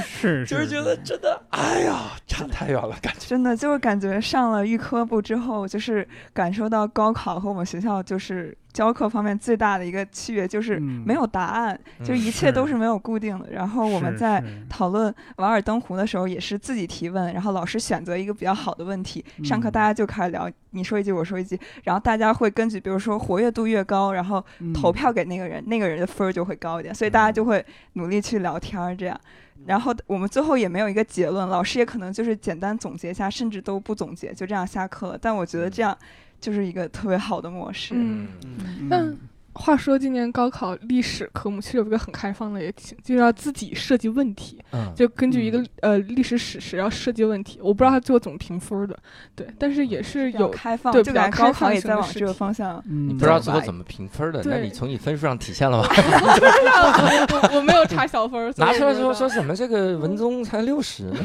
[0.00, 3.26] 是就是觉得真的，哎呀，差太远了，感觉。
[3.26, 11.02] 真的就是感觉上了预科部之后，就是感受到高考和我们学校就是教课方面最大的一个区别，就是嗯。
[11.06, 13.50] 没有答案，就一切都是没有固定的。
[13.50, 19.72] 然后我们在讨论瓦尔登湖的时候，也是自己提问，然后老师选择一个比较好的问题，上课嗯。
[19.72, 24.72] 大家就开始聊，你说一句我说一句，然后大家会根据比如说活跃度越高，然后嗯。
[24.72, 29.18] 投票给那个人，那个人的分儿就会高一点，所以大家就会努力去聊天儿这样。
[29.66, 35.18] 然后我们最后也没有一个结论，老师也可能就是简单总结一下，甚至都不总结，就这样下课了。
[35.20, 35.96] 但我觉得这样
[36.40, 37.94] 就是一个特别好的模式。
[37.96, 38.28] 嗯。
[38.44, 38.88] 嗯。
[38.90, 39.16] 但
[39.52, 47.58] 话说，今年高考历史科目其实有一个很开放的，也挺就是要自己设计问题，嗯，就根据一个、呃历史史实要设计问题。
[47.62, 48.96] 我不知道他最后怎么评分的，
[49.34, 52.82] 对，但是也是有开放，对高考也在往这个方向。
[52.88, 55.88] 嗯不知道最后怎么评分的，那你从你分数上体现了吗？
[55.90, 61.16] 我 我我没有查小分 拿出来说说怎么这个文综才六十呢？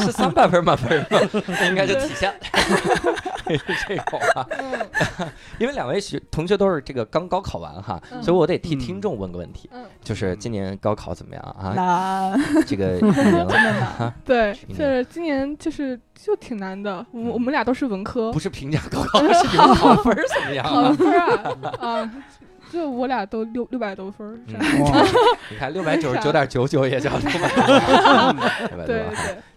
[0.00, 1.18] 是三百分满分吗？
[1.48, 2.36] 那 应该就体现了
[3.86, 4.46] 这种啊。
[4.50, 4.86] 嗯。
[5.58, 8.22] 因为两位学同学都是这个刚高考完哈，嗯。
[8.22, 11.72] 所以我得替嗯听众问个问题，嗯，就是今年高考怎么样啊？
[11.74, 17.04] 难， 这个 真的难对，一就是今年就是就挺难的。
[17.12, 18.32] 我我们俩都是文科。
[18.32, 20.92] 不，是评价高考，是你们考分儿怎么样考啊？
[20.92, 22.10] 分啊啊，
[22.72, 27.48] 就我俩都六六百多分你看六百九十九点九九也叫六百，
[28.76, 29.04] 多，对，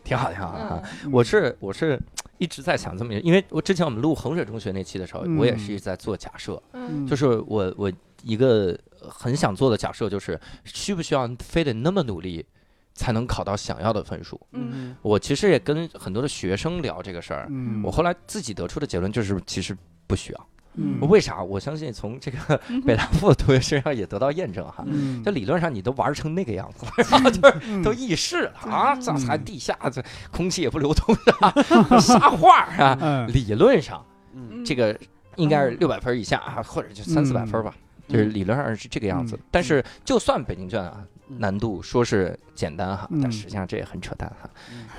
[0.04, 0.82] 挺好挺好啊。
[1.04, 1.12] 嗯。
[1.12, 2.00] 我是我是
[2.40, 7.92] 一直在想这么一个，因为我之前我们录衡水中学那期的时候，我也是一直在做假设，嗯就是我我
[8.24, 12.46] 一个很想做的假设就是需不需要非得那么努力
[12.94, 14.40] 才能考到想要的分数？
[14.54, 20.48] 嗯我其实也跟很多的学生聊这个事儿，嗯我后来自己得出的结论就是其实不需要。
[20.76, 21.42] 嗯为啥？
[21.44, 22.38] 我相信从这个
[22.70, 24.84] 嗯 北大附的同学身上也得到验证哈。
[24.88, 31.54] 嗯就理论上你都玩成那个样子了， 然后就是嗯都议事了啊，这才嗯地下这空气也不流通是吧？
[32.00, 32.98] 瞎话啊！
[33.02, 34.04] 嗯理论上
[34.34, 34.98] 嗯这个
[35.36, 37.74] 应该是六百分以下啊，或者就三四百分吧，
[38.08, 39.40] 就是理论上是这个样子嗯。
[39.52, 40.98] 但是就算北京卷啊，
[41.30, 44.50] 嗯难度说是简单哈，嗯但实际上这也很扯淡哈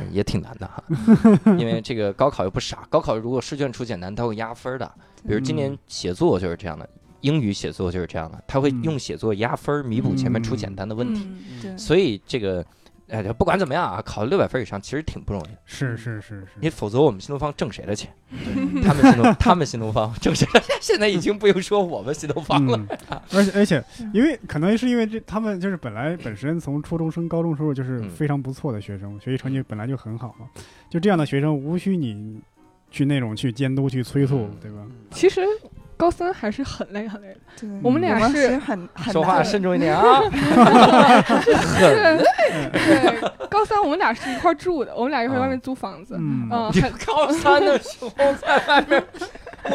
[0.00, 0.82] 嗯，也挺难的哈。
[1.58, 4.90] 因为这个高考又不傻，高考如果试卷出简单，它会压分的。
[5.26, 6.88] 比如今年嗯写作就是这样的，
[7.20, 11.28] 英语写作就是这样的，他会嗯用写作压分儿弥补前面出简单的问题。
[11.76, 12.64] 所以这个，
[13.08, 18.10] 哎，不管怎么样啊，考六百分以上其实挺不容易，是是是是，你否则我们新东方挣谁的钱？
[18.82, 20.76] 他们新东他们新东方 挣谁的钱？
[20.80, 22.78] 现在已经不用说我们新东方了。
[22.78, 22.98] 嗯，
[23.32, 30.46] 而且而且，因为可能是因为这他们就是本来本身从初中升高中时候就是嗯非常不错的学生，学习成绩本来就很好嘛，
[30.88, 32.40] 就这样的学生无需你
[32.90, 34.78] 去那种去监督去催促嗯，对吧？
[35.10, 35.40] 其实
[35.96, 37.68] 高三还是很累很累的，对。
[37.82, 40.20] 我们俩是其实很很说话慎重一点啊！
[41.44, 42.24] 就是
[42.72, 43.20] 对。
[43.50, 46.48] 高三我们俩是一块住的，我们俩一块外面租房子，嗯。
[46.50, 49.04] 嗯，你高三的时候在外面，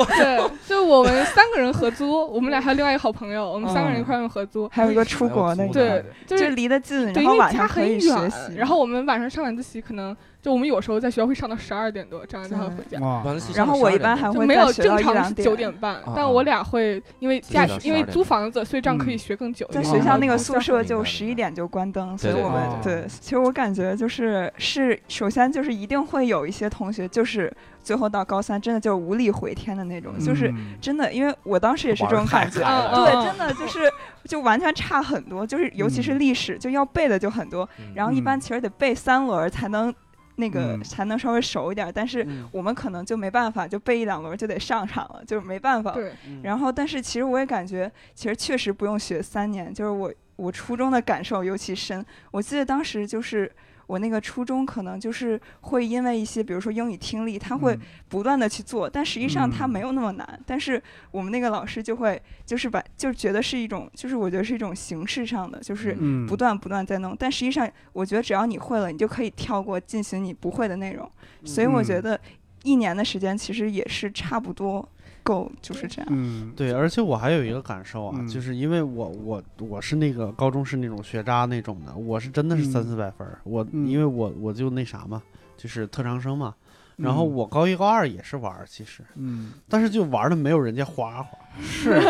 [0.05, 12.99] 对， 就我们三个人合租，我们俩还有另外一个好朋友，我们三个人一块儿合租， 还有一个出国的，对，就就是离得近，对，然后因为家晚上可以很远，学习，然后我们晚上上晚自习，可能就我们有时候在学校会上到十二点多，这样才会回家。
[12.99, 13.23] 哇，
[13.55, 19.67] 然后我一般还会就没有正常九点半啊，但我俩会因为自己到假因为租房子，所以这样可以嗯学更久。
[19.71, 22.95] 在哦学校那个哦宿舍就十一点就关灯，所以我们对。
[23.01, 27.51] 对，其实我感觉就是是首先就是一定会有一些同学就是
[27.85, 30.75] 最后到高三真的就是无力回天的那种，就是嗯。
[30.81, 33.25] 真的，因为我当时也是这种感觉，对，嗯。
[33.25, 33.89] 真的就是
[34.25, 36.19] 就完全差很多，就是尤其是嗯。
[36.19, 38.41] 历史就要背的就很多，然后一般嗯。
[38.41, 39.93] 其实得背三轮儿才能
[40.37, 40.83] 那个嗯。
[40.83, 42.49] 才能稍微熟一点，但是嗯。
[42.51, 45.95] 我们可能就没办法，就背一两轮就得上场了，就是没办法。
[46.41, 52.03] 然后，但是其实我也感觉，其实确实不用学三年，就是我我初中的感受尤其深。
[52.31, 53.49] 我记得当时就是
[53.87, 60.39] 我那个初中，可能就是会因为一些，比如说英语听力，他会嗯不断的去做，但实际上它嗯没有那么难。
[60.45, 60.81] 但是
[61.11, 67.15] 我们那个老师就会就是把就觉得是一种，就是我觉得是一种形式上的，就是嗯不断不断在弄。
[67.17, 71.09] 但实际上，我觉得只要你会了，你就可以跳过进行你不会的内容。
[71.43, 72.21] 所以我觉嗯得
[72.63, 74.87] 一年的时间其实也是差不多
[75.25, 76.07] 够，就是这样。
[76.09, 76.53] 嗯。
[76.55, 78.27] 对，而且我还有一个感受啊，嗯。
[78.27, 82.71] 就是因为我我我是那个高中是那种学渣那种的，我是真的是嗯。
[82.71, 83.85] 三四百分儿，我嗯。
[83.87, 85.21] 因为我我就那啥嘛，
[85.57, 86.53] 就是特长生嘛，
[86.95, 89.51] 然后嗯我高一高二也是玩儿，其实，嗯。
[89.67, 92.01] 但是就玩的没有人家花花， 是你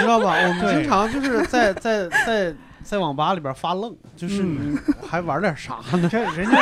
[0.00, 0.34] 知道吧？
[0.36, 4.44] 我们经常就是在在在在网吧里边发愣，就是
[5.06, 6.08] 还玩点啥呢？
[6.10, 6.56] 这人家，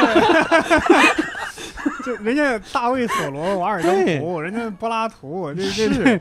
[2.05, 6.21] 就人家大卫索罗、 瓦尔登湖，人家柏拉图，这这是，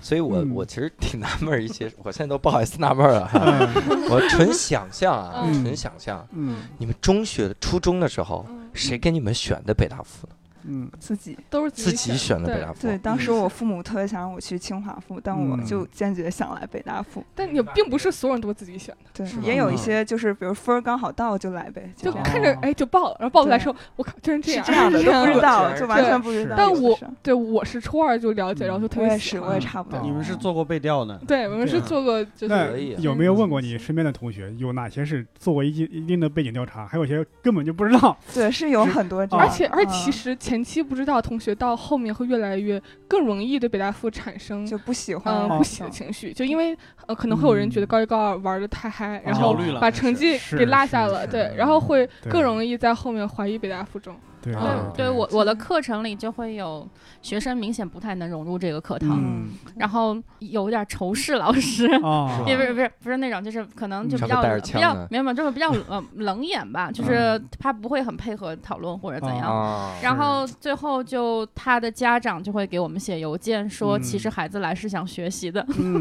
[0.00, 0.50] 所以我嗯。
[0.54, 3.40] 我其实挺纳闷儿一些，我现在都不好意思纳闷儿了哈。
[3.44, 4.08] 嗯。
[4.10, 5.62] 我纯想象啊，嗯。
[5.62, 6.56] 纯想象，嗯。
[6.78, 8.68] 你们中学、初中的时候，嗯。
[8.74, 10.34] 谁给你们选的北大附呢？
[10.66, 11.36] 嗯自己。
[11.50, 12.78] 都是自己选的北大附。
[12.82, 17.24] 对，当时我父母特别想让我去清华附，但我嗯就坚决想来北大附。
[17.34, 24.98] 但也并不是所有人都自己选的，对，也有一嗯些就是比如分儿刚好到就来呗，就看着哎就报了，然后报出来说，我靠，居然这样，是这样的，
[25.32, 26.54] 不知道，就完全不知道。
[26.56, 30.00] 但我对我是初二就了解，然后就特别我也是，喜欢我也差不多。
[30.02, 31.18] 你们是做过背调的？
[31.26, 38.16] 对，我们是做过就是有没有问过你身边的同学，有哪些是做过一定一定的背景调查，还有些根本就不知道？
[38.32, 46.76] 对，是有很多这样，而且而且其嗯实前期不知道，同学到后面会越来越更容易对北大附产生就不喜欢不喜的情绪，就因为
[47.06, 47.88] 呃可能会有人觉得嗯。
[47.94, 54.16] 高一高二玩的太嗨，然后把成绩给落下了，对，然后会更容易在后面怀疑北大附中。
[54.44, 56.86] 对啊对我我的课程里就会有
[57.22, 61.86] 学生明显不太能融入这个课堂，嗯然后有点仇视老师。
[62.02, 69.44] 啊， 也不是不是不是那种，就是可能就比较比较枪呢没有没有，就是比较呃冷眼吧，就是他不会很配合讨论或者怎样。
[69.50, 75.64] 啊，然后最后就他的家长就会给我们写邮件说，嗯其实孩子来是想学习的。
[75.78, 75.98] 嗯，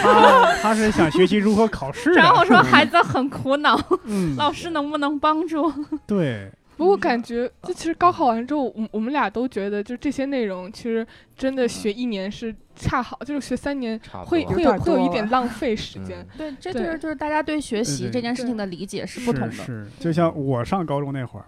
[0.00, 5.70] 他他是想学习如何考试，然后说孩子很苦恼，嗯，老师能不能帮助？
[6.06, 11.04] 对，不过感觉就其实高考完之后，我我们俩都觉得，就这些内容其实
[11.36, 16.26] 真的学一年是恰好，就是学三年会会有会有一点浪费时间嗯。
[16.38, 19.52] 对，这就是就是大家对学习这件事情的理解是不同的。
[19.52, 21.46] 是，就像我上高中那会儿，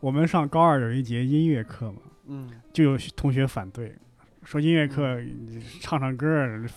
[0.00, 3.94] 我们上高二有一节音乐课嘛，嗯，就有同学反对，
[4.48, 6.26] 说音乐课你唱唱歌、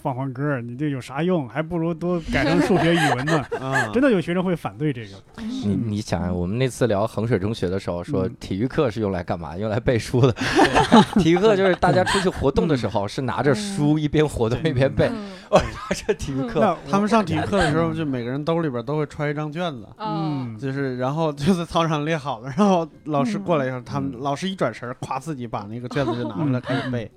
[0.02, 1.48] 放放歌，你这有啥用？
[1.48, 3.38] 还不如多改成数学、语文呢。
[3.62, 5.12] 啊，真的有学生会反对这个。
[5.42, 9.56] 你你想想，我们那次聊衡水中学的时候，说嗯体育课是用来干嘛？
[9.56, 10.36] 用来背书的。
[11.24, 15.08] 体育课就是大家出去活动的时候，是拿着书一边活动一边背。
[15.10, 15.62] 嗯哦，
[15.96, 27.10] 这体育课他们上体育课的时候，就每个人兜里边都会揣一张卷子，啊，嗯，就是然后就在操场列好了，然后老师过来以后，他们嗯老师一转身儿，咵自己把那个卷子就拿出来开始背。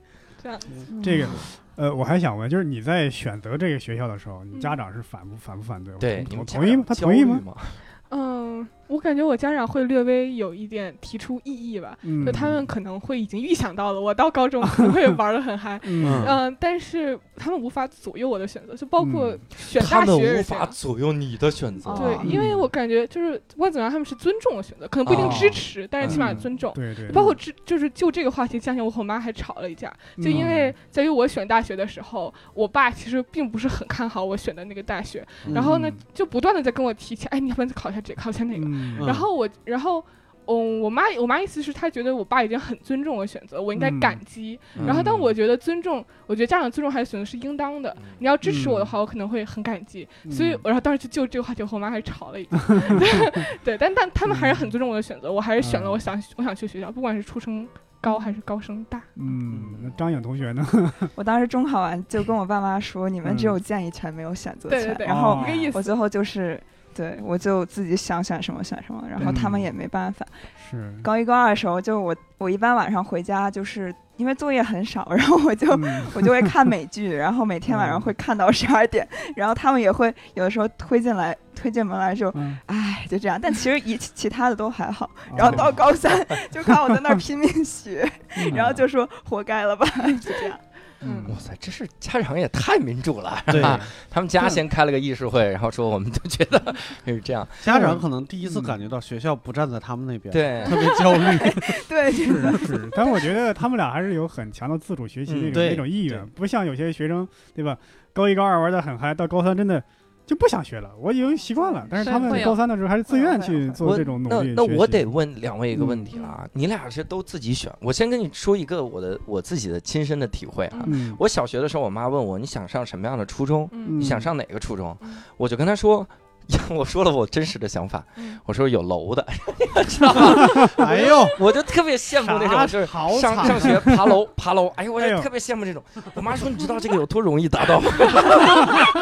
[0.45, 0.61] 这样
[1.03, 1.28] 这个，
[1.76, 5.95] 呃，我还想问，就是你在选择这个学校的时候，你嗯家长是反不反不反对？
[5.99, 6.84] 对，你同同意吗？
[6.86, 7.40] 他同意吗？
[8.11, 16.24] 嗯，我感觉我家长会略微有一点提出异议吧，嗯，就他们可能会已经预想到了我到高中会 玩的很嗨，嗯。
[16.26, 19.41] 嗯，但是他们无法左右我的选择，就包括嗯。
[19.57, 20.66] 选他们大学无法。
[20.66, 21.95] 左右你的选择。
[21.97, 26.37] 对，嗯因为我感觉就是不管怎样，他们是尊重我选择，可能不一定支哦持，但是起码嗯。
[26.39, 26.72] 尊重。
[26.74, 35.97] 对对，包括之就是就这个话题，前两天我和我妈还吵了一架，就因为在于我选大学的时候，我爸其实并不是很看好我选的那个大学，然后呢嗯。
[36.12, 38.74] 就不断的在跟我提起，哎，你要不然再考一下这个，考一下那个。
[38.75, 40.05] 嗯然后我，然后。
[40.47, 44.61] 嗯，我妈我妈意思是她觉得我爸已经很尊重我选择，我应该嗯感激。
[44.79, 47.97] 嗯然后，但我觉得尊重，我觉得家长尊重孩子选择是应当的。
[48.18, 50.07] 你要支持我的嗯话，我可能会很感激。
[50.31, 52.59] 所以我，然后当时就就这个话题，我和我妈还吵了一架。
[53.64, 57.66] 对，但但他们还是很尊重我的选择，我还是选了嗯我想我想去学校，不管是初升
[58.03, 59.01] 高还是高升大。
[59.16, 60.62] 嗯，那张颖同学呢？
[61.16, 64.79] 我当时中考完就跟我爸妈说，你们只嗯有建议权，没有选择权。
[64.79, 65.43] 对对对，然后。
[65.72, 66.62] 我最后就是，
[66.95, 70.24] 对我就自己想选什么选什么，然后他们嗯也没办法。
[70.70, 83.38] 是，高一高二的时候，就我我一般晚上回家，就是因为作业很少， 然后我就嗯我就会 看美剧，然后每天晚上嗯会看到十二点，然后他们也会有的时候推进来推进门来就，嗯，唉，就这样。
[83.40, 85.07] 但其实一其他的都还好。
[85.07, 89.86] 哦然后到高三 就看我在那儿拼命学，嗯然后就说活该了吧，
[90.20, 90.59] 就这样。
[91.05, 93.38] 嗯哇塞，这是家长也太民主了。
[93.46, 93.62] 对，
[94.11, 96.74] 他们家先开了个议事会，然后说我们都觉得
[97.07, 97.46] 是这样。
[97.62, 101.38] 家长可能第一次感觉到学校不站在他们那边，，对，特别焦虑。
[101.88, 107.76] 对，是是，但我觉得他们俩还是有很强的自主学习那种、嗯那种意愿，不像有些学生，对吧？
[108.12, 109.82] 高一高二玩的很嗨，到高三真的
[110.27, 111.87] 就不想学了，我已经习惯了。
[111.91, 117.70] 但是他们高三的时候还是自愿去做这种努那力那我得问两位一个问题了嗯啊，你俩是都自己选？
[117.81, 120.85] 我先跟你说一个我的我自己的亲身的体会啊。
[120.87, 126.07] 嗯，我小学的时候，我妈问我你想上什么样的初中，嗯你想上哪个初中嗯，我就跟她说。
[126.70, 129.26] 我说了我真实的想法，嗯我说有楼的，
[129.88, 130.47] 知道吗？
[130.84, 135.82] 哎呦，我就特别羡慕那种，就是好上上学爬楼爬楼，哎呦，我就特别羡慕这种。
[136.14, 137.90] 我妈说，你知道这个有多容易达到吗？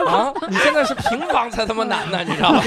[0.08, 2.62] 啊，你现在是平房才他妈难呢，你知道吗？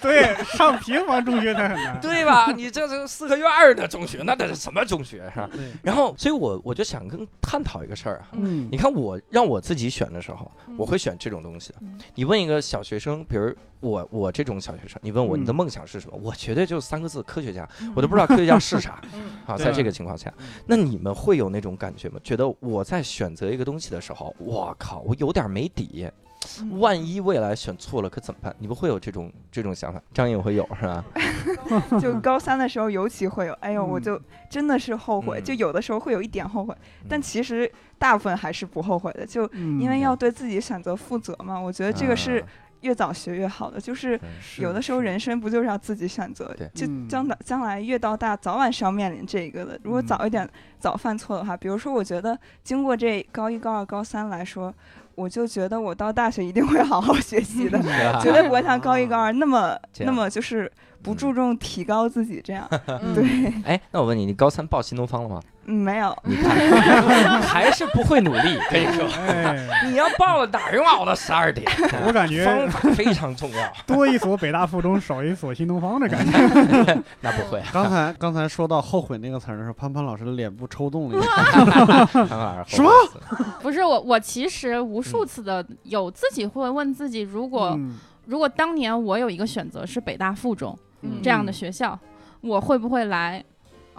[0.00, 1.98] 对，上平房中学才很难。
[2.00, 2.50] 对吧？
[2.56, 5.48] 你这是四合院的中学，那得是什么中学是吧？
[5.82, 8.28] 然后，所以我我就想跟探讨一个事儿啊。
[8.32, 11.74] 嗯你看我让我自己选的时候，嗯我会选这种东西。
[12.14, 17.68] 你问一个小学生，比如我我这种小学生，你问我嗯你的梦想是什么，我绝对就三个字：科学家。
[17.94, 19.56] 我都不知道科学家是啥嗯啊。
[19.58, 20.32] 在这个情况下，
[20.66, 22.20] 那你们会有那种感觉吗？
[22.22, 26.08] 觉得我在选择一个东西的时候，我靠，我有点没底。
[26.80, 28.54] 万一未来选错了可怎么办？
[28.58, 30.00] 你们会有这种这种想法？
[30.14, 31.04] 张颖会有是吧？
[32.00, 36.74] 就高三的时候尤其会有，哎呦，我嗯就真的是后悔，嗯就有的时候会有一点后悔，
[37.06, 41.60] 但嗯其实大部分还是不后悔的，就嗯因为要对自己选择负责嘛。
[41.60, 42.46] 我觉得这个是啊
[42.82, 44.18] 越早学越好的，就是
[44.58, 47.08] 有的时候人生不就是要自己选择，就嗯。
[47.08, 49.78] 将来将来越到大，早晚是要面临这个的。
[49.82, 50.06] 如果嗯。
[50.06, 54.72] 早一点早犯错的话，比如说，我觉得经过这高一、高二、高三来说，
[55.14, 57.78] 我就觉得我到大学一定会好好学习的，
[58.22, 60.70] 绝对不会像高一、高二那么那么就是
[61.02, 61.16] 不嗯。
[61.16, 62.66] 注重提高自己这样。
[62.86, 63.12] 嗯。
[63.14, 65.40] 对， 哎，那我问你，你高三报新东方了吗？
[65.66, 66.50] 嗯，没有，你看，
[67.42, 68.58] 还是不会努力。
[68.70, 71.70] 跟你说，哎，你要报了哪用熬到十二点？
[72.06, 73.72] 我感觉方法非常重要。
[73.86, 77.02] 多一所北大附中，少一所新东方的感觉。
[77.20, 82.64] 那不会，刚才刚才说到后悔那个词儿的时候，潘潘老师的脸部抽动了一下。
[82.66, 82.90] 什么？
[83.62, 91.98] 不是我，我其实无数次的有自己会问自己，如果、嗯如果当年我有一个选择是北大附中嗯这样的学校，
[92.42, 93.42] 我会不会来？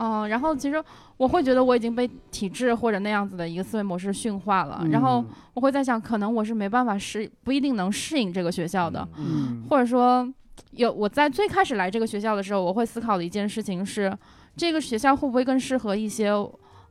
[0.04, 0.84] 嗯、然后其实
[1.16, 5.24] 我会觉得我已经被体制或者那样子的一个思维模式驯化了，然后
[5.54, 9.64] 我会在想，可能我是没办法适，不一定能适应这个学校的，嗯。
[9.70, 10.28] 或者说
[10.72, 14.12] 有我在最开始来这个学校的时候，我会思考的一件事情是，
[14.58, 16.32] 这个学校会不会更适合一些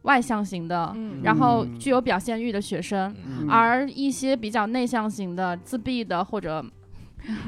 [0.02, 1.20] 外向型的，嗯。
[1.24, 1.78] 然后嗯。
[1.80, 3.50] 具有表现欲的学生，嗯。
[3.50, 6.64] 而一些比较内向型的、自闭的或者。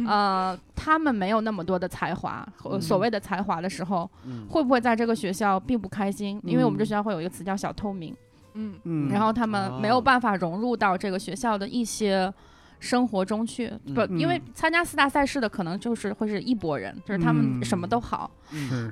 [0.06, 4.46] 呃，他们没有那么多的才华，和所谓的才华的时候，嗯。
[4.48, 6.40] 会不会在这个学校并不开心？
[6.44, 6.86] 因为我们这嗯。
[6.86, 8.14] 学校会有一个词叫“小透明”，
[8.54, 8.74] 嗯。
[8.84, 10.00] 嗯，然后他们没有哦。
[10.00, 12.32] 办法融入到这个学校的一些
[12.82, 13.72] 生活中去。
[13.94, 18.30] 不，嗯因为参加四大赛事的可能就是会是一拨人，就是他们什么都好。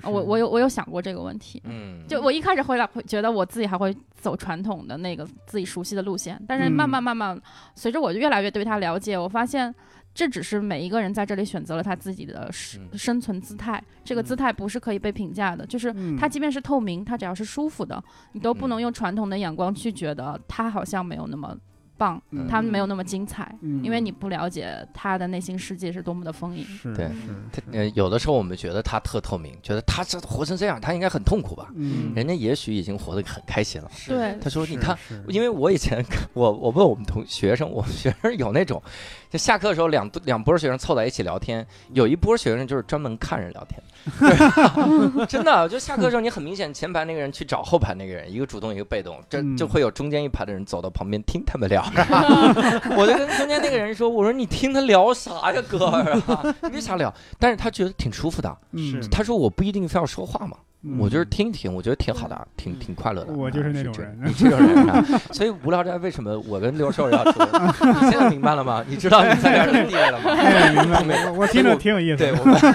[0.05, 1.61] 我我有我有想过这个问题。
[1.65, 7.39] 嗯，就我一开始回来会觉得我自己还会走传统的那个自己熟悉的路线，但是慢慢慢慢
[7.75, 9.75] 随着我越来越对他了解，我发现
[10.15, 21.57] 这只是每一个人在这里选择了他自己的生嗯生存姿态，这个姿态不是可以被评价的，就是嗯它即便是透明，他只要是舒服的，你都不能用传统的眼光去觉得他好像没有那么
[22.01, 26.65] 棒，嗯他没有那么精彩，嗯因为你不了解他的内心世界是多么的丰盈。
[26.65, 27.11] 是对
[27.53, 31.69] 他呃，有的时候我们觉得他特透明，觉得他这活成这样，他应该很痛苦吧？
[31.75, 33.91] 嗯人家也许已经活得很开心了。
[34.09, 34.97] 对他说：“你看，
[35.29, 38.83] 因为我以前我我问我们同学生，我们学生有那种，
[39.29, 43.90] 就下课的时候两两波学生凑在一起聊天，有一波学生就是专门看人聊天，对
[45.29, 51.83] 真的，就下课的时候你很明显前排那个人去找后排那个人，一个主动一个被动，这嗯就会有中间一排的人走到旁边听他们聊，
[52.97, 55.87] 我就跟中间那个人说，我说你听他聊啥呀，哥？
[55.87, 59.01] 儿啊，你别瞎聊，但是他觉得挺舒服的，嗯。
[59.11, 63.33] 他说我不一定非要说话嘛。”嗯我就是听听，我觉得挺好的，挺挺快乐的。
[63.35, 67.39] 我就是那种人你这种人啊， 所以无聊斋为什么我跟刘寿要出？
[67.85, 68.83] 你现在明白了吗？
[68.89, 70.31] 你知道你在这儿的地位了吗？
[70.41, 72.33] 哎，明白，我我听着挺有意思的。
[72.33, 72.67] 对我们是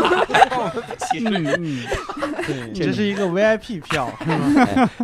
[0.00, 0.24] 吧？
[0.32, 1.48] 还让我们不歧视嗯你。
[1.58, 1.86] 嗯，
[2.46, 4.10] 对，这这是一个 VIP 票，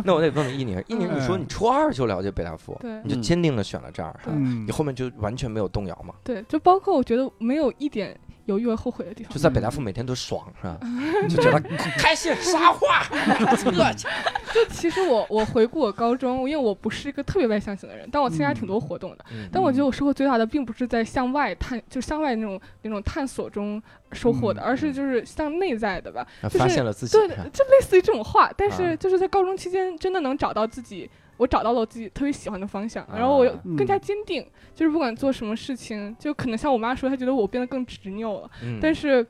[0.03, 6.13] 那我得问问一宁，一宁，你说你初二就了解北大附，对你就坚定的选了这儿，是吧嗯你后面就完全没有动摇嘛？
[6.23, 8.17] 对，就包括我觉得没有一点
[8.47, 9.39] 犹豫和后悔的地方就。
[9.39, 10.77] 在北大附每天都爽，是吧？
[11.29, 11.59] 就觉得
[11.97, 13.05] 开心撒话，
[13.71, 14.07] 乐气。
[14.53, 19.25] 就其实我我回顾我高中，因为我不是一个特别外向型的人，但我参加挺多活动的。
[19.31, 23.81] 嗯但我觉得我收获最大的，并不是在向外探，就向外那种那种探索中
[24.13, 26.25] 收获的，嗯而是就是向内在的吧。
[26.43, 39.25] 就是发现了自己，对就类似于这种话，但啊是就是在高中期间，真的能找到自己，我找到了我自己特别喜欢的方向，然后我又啊更加嗯坚定，就是不管做什么事情，就可能像我妈说，她觉得我变得更执拗了，嗯但是。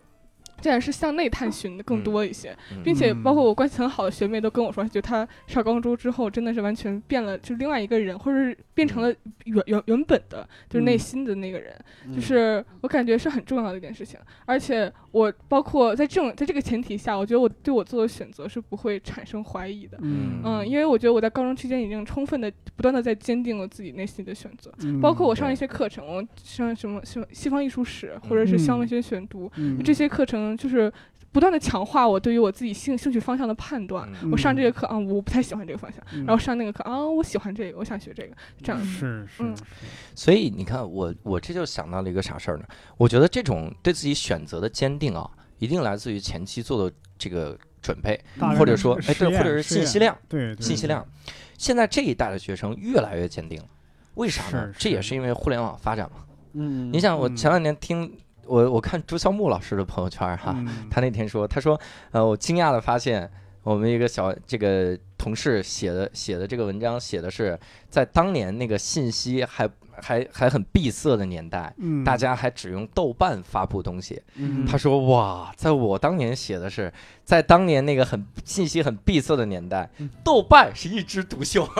[0.61, 2.81] 这也是向内探寻的更多一些，嗯。
[2.83, 9.13] 并且嗯包括我关系很好的学妹都跟我说，她觉得她上高中之后真的是完全变了，就另外一个人，或者是变成了
[9.45, 10.99] 原原原本的，就是内嗯。
[10.99, 11.73] 心的那个人。
[12.05, 12.15] 嗯。
[12.15, 19.97] 就是我感觉是很重要的一件事情，而且我包括在这种在这个前提下，我觉得我对我做的选择是不会产生怀疑的。
[20.01, 20.41] 嗯。
[20.43, 25.01] 嗯，因为我觉得我在高中期间已经充分的、不断的在坚定了自己内心的选择，嗯。
[25.01, 28.59] 包括我上一些课程，我上什么什么西方艺术史或者是嗯。
[28.59, 29.81] 香文学选读，嗯。
[29.83, 30.91] 这些课程能就是
[31.31, 34.09] 不断的强化我对于我自己兴兴趣方向的判断。
[34.23, 38.87] 嗯我上这个课啊、我不太喜欢这个方向，嗯然后上那个课啊、我喜欢这个，我想学这个，这样子。
[38.87, 39.55] 是是嗯
[40.15, 42.65] 所以你看，我我这就想到了一个啥事儿呢？
[42.97, 45.29] 我觉得这种对自己选择的坚定啊，
[45.59, 48.19] 一定来自于前期做的这个准备，
[48.57, 51.05] 或者说，哎，对，或者是信息量，对对信息量。
[51.57, 53.67] 现在这一代的学生越来越坚定了，
[54.15, 54.71] 为啥呢？
[54.73, 56.23] 是这也是是因为互联网发展嘛。
[56.53, 58.11] 嗯你想，我嗯前两年听
[58.47, 60.87] 我我看朱孝木老师的朋友圈儿哈，嗯。
[60.89, 61.79] 他那天说，他说，
[62.11, 63.29] 呃，我惊讶的发现，
[63.63, 69.67] 我们一个小这个同事写的写的这个文章写的是在当年那个信息还
[70.01, 74.21] 还还很闭塞的年代，嗯大家还只用豆瓣发布东西。
[74.35, 76.91] 嗯他说：“哇，在我当年写的是，
[77.23, 79.89] 在当年那个很信息很闭塞的年代，
[80.23, 81.67] 豆瓣是一枝独秀。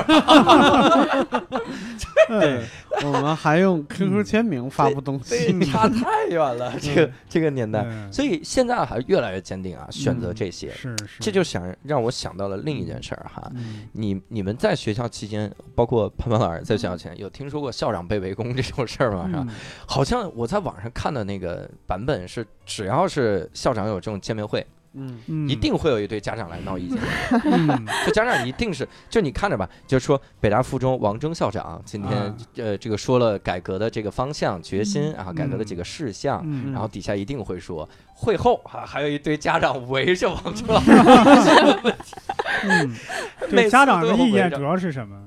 [2.28, 2.66] 对，
[3.06, 5.54] 我们还用 QQ 签名发布东西。
[5.54, 7.84] 对，差太远了，这个这个年代。
[7.86, 10.72] 嗯所以现在还越来越坚定啊，选择这些。
[10.72, 13.52] 是是，这就想让我想到了另一件事儿哈。
[13.56, 19.28] 嗯你你们在学校期间，包括潘潘老师在学校期间，有听说过校长被围攻 这种事儿嘛？
[19.28, 19.46] 是吧？
[19.48, 19.56] 嗯
[19.86, 26.98] 好像我在网上看的那个版本是，只要是校长有这种见面会，嗯嗯一定会有一堆家长来闹意见。
[27.44, 36.42] 嗯 就家长一定是，就你看着吧，就说北大附中王征校长今天啊呃这个说了改革的这个方向决心啊，改革的几个事项。
[36.46, 40.92] 嗯然后底下一定会说，会后啊，还有一堆家长围着王征老师。
[42.64, 42.96] 嗯，
[43.50, 45.18] 对家长的意见主要是什么？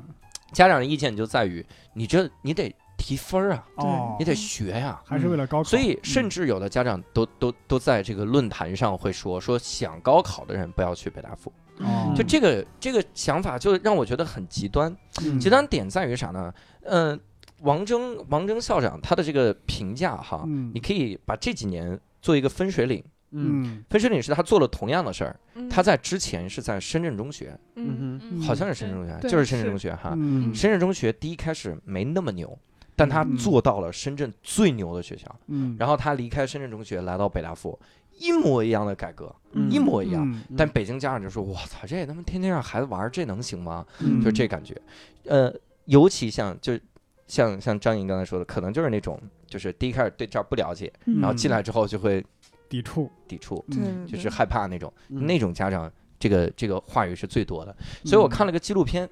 [0.53, 11.53] 家长的意见就在于，你这你得提分儿啊，哦你，得学呀、还是为了高考，所以，甚嗯至有的家长都都都在这个论坛上会说，说想高考的人不要去北大附。
[11.79, 14.95] 哦就这个这个想法，就让我觉得很极端。
[15.23, 16.53] 嗯极端点在于啥呢？
[16.83, 17.19] 嗯、
[17.61, 23.03] 王征王征校长他的这个评价哈，嗯你可以把这几年做一个分水岭。
[23.33, 30.13] 嗯嗯分水岭是他做了同样的事儿，嗯他在之前是在深圳中学，嗯嗯好像是深圳中学，就是深圳中学哈。
[30.17, 32.59] 嗯深圳中学第一开始没那么牛，
[32.97, 35.25] 但他嗯做到了深圳最牛的学校。
[35.47, 37.79] 嗯，然后他离开深圳中学，来到北大附，
[38.19, 40.29] 一模一样的改革，嗯一模一样。
[40.31, 44.81] 嗯但北京家长就说：“我操，这他妈天天让孩子玩，这能行吗？”嗯就这感觉。
[45.25, 45.53] 呃，
[45.85, 46.79] 尤其像就
[47.27, 52.25] 像像张颖刚才说的，可能就是那种就是第一开始对这儿不了解，嗯然后进来之后就会
[52.71, 54.91] 抵触，抵触，嗯就是害怕那种。
[55.09, 55.27] 嗯。
[55.27, 57.77] 那种家长，这个这个话语是最多的。
[58.05, 59.07] 所以我看了个纪录片，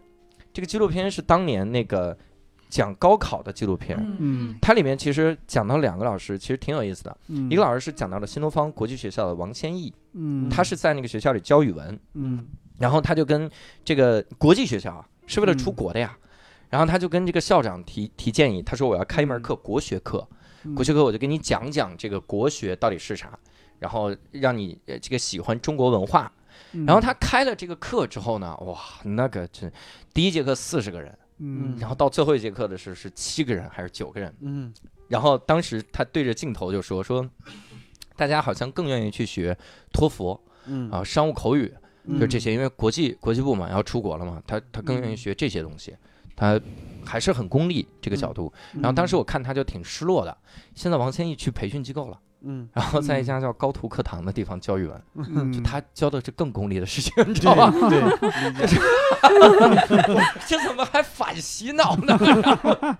[0.52, 2.16] 这个纪录片是当年那个
[2.70, 3.98] 讲高考的纪录片。
[4.20, 4.56] 嗯。
[4.62, 7.18] 它里面其实讲到两个老师，其实挺有意思的。
[7.26, 7.50] 嗯。
[7.50, 10.48] 一个老师是讲到了新东方国际学校的王先义，嗯。
[10.48, 12.46] 他是在那个学校里教语文，嗯。
[12.78, 13.50] 然后他就跟
[13.84, 15.74] 这个国际学校啊是为了出嗯。
[15.74, 16.16] 国的呀，
[16.70, 20.36] 然后他就跟这个校长提提建议，他说我要开一门课国学课，嗯
[20.74, 23.38] 国学课我就跟你讲讲这个国学到底是啥，
[23.78, 26.32] 然后让你呃这个喜欢中国文化。
[26.72, 26.84] 嗯。
[26.84, 29.70] 然后他开了这个课之后呢，哇，那个真
[30.12, 31.76] 第一节课四十个人，嗯。
[31.78, 34.72] 然后到最后一节课的时候是七个人还是九个人，嗯。
[35.08, 37.28] 然后当时他对着镜头就说说，
[38.16, 39.56] 大家好像更愿意去学
[39.92, 40.90] 托福嗯。
[40.90, 41.72] 啊、商务口语，
[42.04, 42.18] 嗯。
[42.18, 45.96] 就这些，因为国际国际部嘛要出国了嘛，他他更愿意学这些东西，
[46.38, 46.60] 他
[47.04, 48.52] 还是很功利这个角度。
[48.74, 50.38] 然后当时我看他就挺失落的，
[50.74, 57.72] 现在王千益去培训机构了，嗯然后在一家叫高途课堂的地方教语文，嗯就他教的是更功利的事情，你知道吧？
[57.88, 58.00] 对，
[60.46, 62.16] 这怎么还反洗脑呢？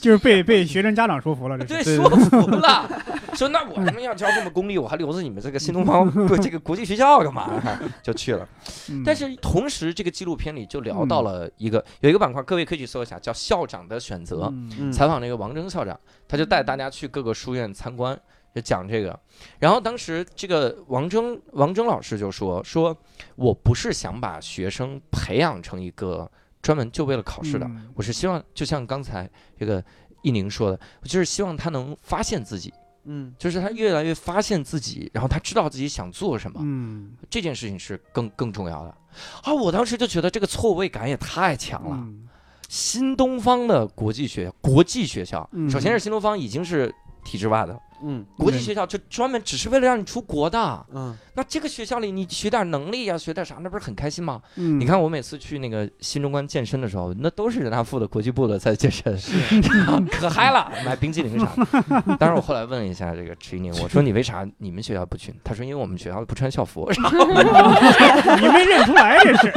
[0.00, 2.88] 就是被被学生家长说服了，这对，说服了，
[3.34, 7.50] 说那我他妈要教这么功利，我还留着你们这个新东方不这个国际学校干嘛？
[8.02, 8.48] 就去了。
[8.90, 14.52] 嗯但是同时，这个纪录片里就聊到了一个有一个板块，各位可以去搜一下，叫“校长的选择”。
[14.92, 18.18] 采访那个王征校长，他就带大家去各个书院参观，
[18.54, 19.18] 就讲这个。
[19.58, 22.96] 然后当时这个王征王征老师就说：“说
[23.36, 26.30] 我不是想把学生培养成一个
[26.62, 29.28] 专门就为了考试的，嗯我是希望就像刚才
[29.58, 29.82] 这个
[30.22, 32.72] 一宁说的，我就是希望他能发现自己，
[33.04, 38.94] 嗯就是他越来越发现自己，然后他知道自己想做什么，嗯这件事情是更更重要的。
[39.42, 41.96] 啊，我当时就觉得这个错位感也太强了。
[41.96, 42.26] 嗯
[42.68, 46.94] 新东方的国际学校国际学校，嗯首先是新东方已经是
[47.24, 48.24] 体制外的，嗯。
[48.36, 50.86] 国际学校就专门只是为了让你出国的。
[50.92, 54.42] 嗯那这个学校里你学点能力呀、学点啥，那不是很开心吗？
[54.56, 59.18] 嗯，你看我每次去那个新中关健身的时候，那都是人大附的国际部的在健身，
[60.12, 62.16] 可嗨了，买冰激凌啥的。
[62.18, 65.34] 当然我后来问了一下这个迟一宁，我说你为啥你们学校不去？
[65.42, 66.86] 他说因为我们学校不穿校服。
[66.92, 69.50] 你没认出来这是，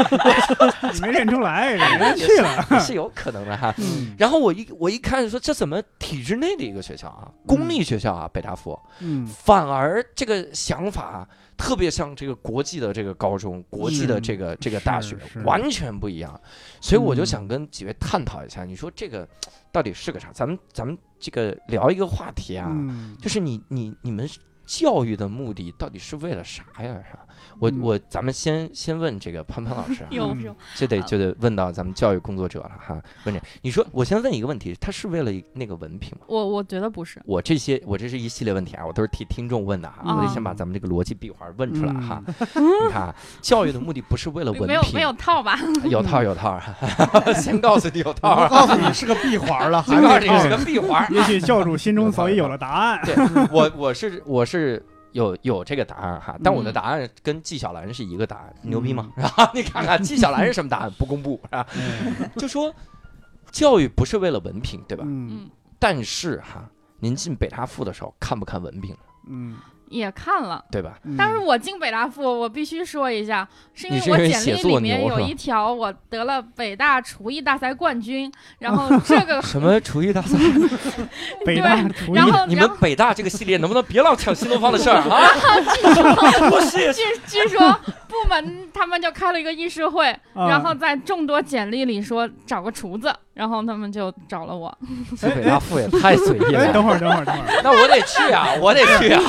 [0.94, 3.76] 你没认出来，人家去了，也是有可能的哈。
[3.78, 11.28] 嗯然后我一我一看说这怎么体制内的一个学校啊，公立学校啊，北大附，嗯反而这个想法
[11.58, 16.40] 特别像这个国际的这个高中、国际的这个这个大学，完全不一样。
[16.82, 19.28] 所以我就嗯想跟几位探讨一下，你说这个
[19.72, 20.32] 到底是个啥？
[20.34, 24.30] 咱们咱们这个聊一个话题啊，嗯就是你你你们
[24.66, 27.04] 教育的目的到底是为了啥呀？
[27.10, 27.26] 是吧？
[27.60, 33.02] 我嗯我咱们先先问这个潘潘老师啊， 嗯有有，就得就得问到咱们教育工作者了哈。
[33.26, 36.26] 问这，你说我先问一个问题，他是为了那个文凭吗？
[36.28, 42.22] 我我觉得不是，我这些我这是一系列问题啊，我都是替听众问的啊，啊我得先把咱们这个逻辑闭环问出来哈。
[42.56, 45.60] 你看啊，教育的目的不是为了文凭，没有没有套吧？
[45.90, 46.64] 有套有套啊，
[47.36, 51.06] 先告诉你有套啊，告诉你是个闭环了，还先告诉你是个闭环。
[51.14, 53.02] 也许教主心中早已有了答案。
[53.06, 53.16] 对
[53.52, 54.84] 我我是我是
[55.14, 59.10] 有有这个答案哈，但我的嗯答案跟纪晓岚是一个答案，牛逼吗？
[59.16, 61.66] 然后你看看纪晓岚是什么答案，不公布是吧？
[61.76, 62.74] 嗯就说
[63.52, 65.04] 教育不是为了文凭，对吧？
[65.80, 68.96] 但是哈，您进北大附的时候看不看文凭，
[69.28, 69.58] 嗯，
[69.90, 70.64] 也看了。
[70.72, 70.94] 对吧？
[71.04, 80.38] 嗯但是我进北大附，我必须说一下，是因为为我简历里面有一条我得了北大厨艺大赛冠军， 然后这个 什么厨艺大赛？
[81.46, 85.30] 北大厨艺然后你们北大这个系列能不能别老抢新东方的事儿啊？
[86.50, 87.60] 不是，据据说
[88.08, 94.76] 部门他们就开了一个议事会，啊然后在众多简历里说找个厨子，然后他们就找了我。
[95.20, 96.74] 这北大附也太随意哎，了。
[96.74, 99.20] 等会儿，等会儿，等会儿，那我得去啊，我得去啊。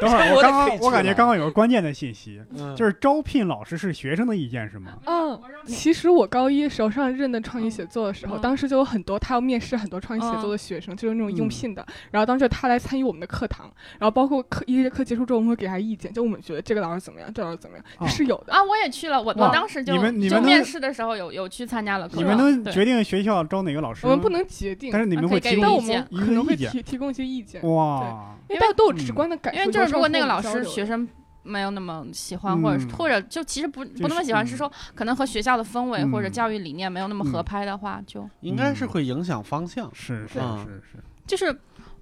[0.00, 4.92] 等会儿， 我刚刚我感觉刚刚有个关键的信息，嗯就是招聘老师是学生的意见是吗？
[5.06, 11.84] 嗯，其实我高一时候上任的创意写作的时候，嗯当时就有很多他要面试很多创意写作的学生，就是那种应聘的。
[12.10, 18.52] 然后当时他来参与我们的课堂，然后包括课一节课结束之后，我们会给他意见，就我们觉得这个老师怎么样，这个老师怎么样，哦是有的。
[18.52, 24.10] 啊，我也去了，我我当时就你们你们面试的时候有有去参加了课你们能决定学校招哪个老师吗？
[24.10, 29.60] 我们不能决定但，是你们会提供但我们可能会一个意见提提供一些意见，哇，因为大家都有直观的感受。
[29.60, 31.08] 因为就是如果那个老师学生
[31.42, 32.90] 没有那么喜欢，或者是嗯。
[32.90, 34.46] 或者就其实不就是不那么喜欢，嗯。
[34.46, 36.32] 是说可能和学校的氛围或者嗯。
[36.32, 37.44] 教育理念没有那么合嗯。
[37.44, 39.90] 拍的话，就应该是会影响方向。
[39.94, 41.56] 是是嗯是是，就是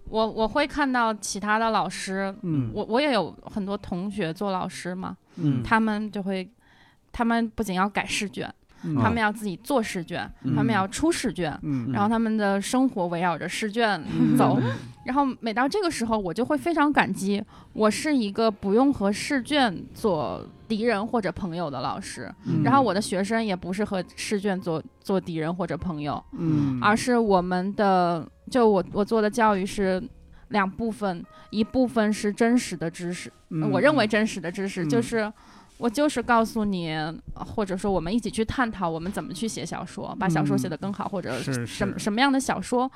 [0.04, 2.70] 我我会看到其他的老师，嗯。
[2.74, 5.62] 我我也有很多同学做老师嘛，嗯。
[5.62, 6.50] 他们就会。
[7.14, 8.50] 他们不仅要改试卷，
[8.84, 8.96] 嗯。
[8.96, 10.54] 他们要自己做试卷，嗯。
[10.54, 11.90] 他们要出试卷，嗯。
[11.92, 14.36] 然后他们的生活围绕着试卷嗯。
[14.36, 14.58] 走。
[15.04, 22.32] 然后每到这个时候，我就会非常感激，我是一个不用和试卷做敌人或者朋友的老师。
[22.44, 22.62] 嗯。
[22.62, 26.78] 然后我的学生也不是和试卷做做敌人或者朋友，嗯。
[26.80, 30.02] 而是我们的就我我做的教育是
[30.48, 33.70] 两部分，一部分是真实的知识，嗯。
[33.70, 34.88] 我认为真实的知识嗯。
[34.88, 35.32] 就是。
[35.82, 36.96] 我就是告诉你，
[37.34, 42.88] 或者说我们一起去探讨我们怎么去写小说，把小说写得更好，或者什么什么样的小说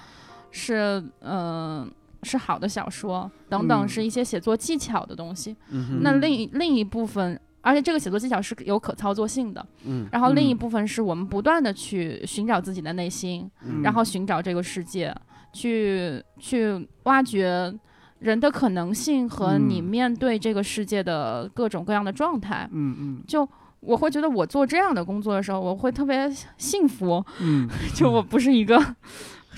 [0.52, 1.88] 是嗯、呃
[2.22, 5.54] 是好的小说等等，嗯是一些写作技巧的东西。
[5.70, 9.64] 嗯那另一另一部分，而且这个写作技巧是有可操作性的。
[9.84, 15.14] 嗯然后另一嗯部分是我们不断的去寻找自己的内心，嗯然后寻找这个世界，
[15.52, 17.72] 去去挖掘
[18.20, 22.68] 人的可能性和你嗯面对这个世界的各种各样的状态。
[22.72, 23.22] 嗯嗯。
[23.26, 23.48] 就
[23.80, 27.24] 我会觉得我做这样的工作的时候，我会特别幸福。
[27.40, 28.82] 嗯， 就我不是一个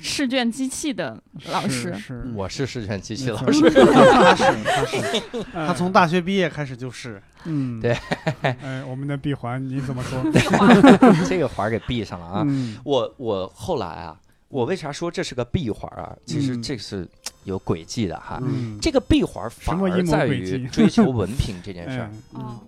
[0.01, 1.95] 试卷机器的老是师。
[1.95, 5.21] 是我是试卷机器老师，他是他是。
[5.53, 7.81] 他 他从大学毕业开始就是，嗯。
[7.81, 7.97] 对，
[8.43, 10.21] 哎，我们的闭环你怎么说？
[11.27, 12.43] 这个环儿给闭上了啊。
[12.47, 12.77] 嗯。
[12.85, 14.17] 我我后来啊，
[14.49, 16.15] 我为啥说这是个闭环儿啊？
[16.27, 16.63] 其实嗯。
[16.63, 17.09] 这是
[17.45, 18.41] 有轨迹的哈。
[18.43, 22.61] 嗯，这个闭环反而在于 追求文凭这件事儿， 嗯哦，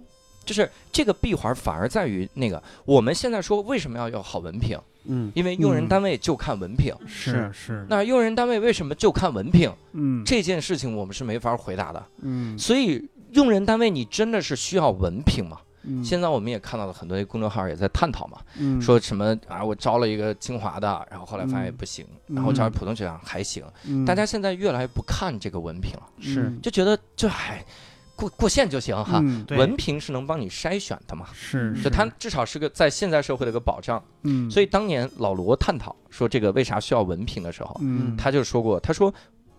[0.45, 4.79] 就是这个闭环反而在于那个我们现在说为什么要要好文凭？
[5.05, 6.95] 嗯因为用人嗯单位就看文凭。
[7.07, 9.73] 是是，那用人单位为什么就看文凭？
[9.93, 12.05] 嗯这件事情我们是没法回答的。
[12.23, 13.03] 嗯所以
[13.33, 15.59] 用人单位你真的是需要文凭吗？
[15.83, 16.05] 嗯。
[16.05, 18.81] 现在我们也看到了很多公众号也在探讨嘛，嗯。
[18.81, 22.37] 说什么啊，我招了一个清华的，然后后来发现嗯不行，嗯。
[22.37, 23.65] 然后招普通学校还行。
[23.85, 24.05] 嗯。
[24.05, 26.53] 大家现在越来越不看这个文凭了，是。
[26.63, 27.65] 就觉得这还
[28.15, 29.21] 过过线就行哈。
[29.25, 31.75] 嗯文凭是能帮你筛选的嘛，是。
[31.83, 34.03] 就它至少是个在现在社会的一个保障。
[34.23, 38.17] 嗯，所以当年老罗探讨说这个为啥需要文凭的时候，嗯。
[38.17, 39.13] 他就说过，他说，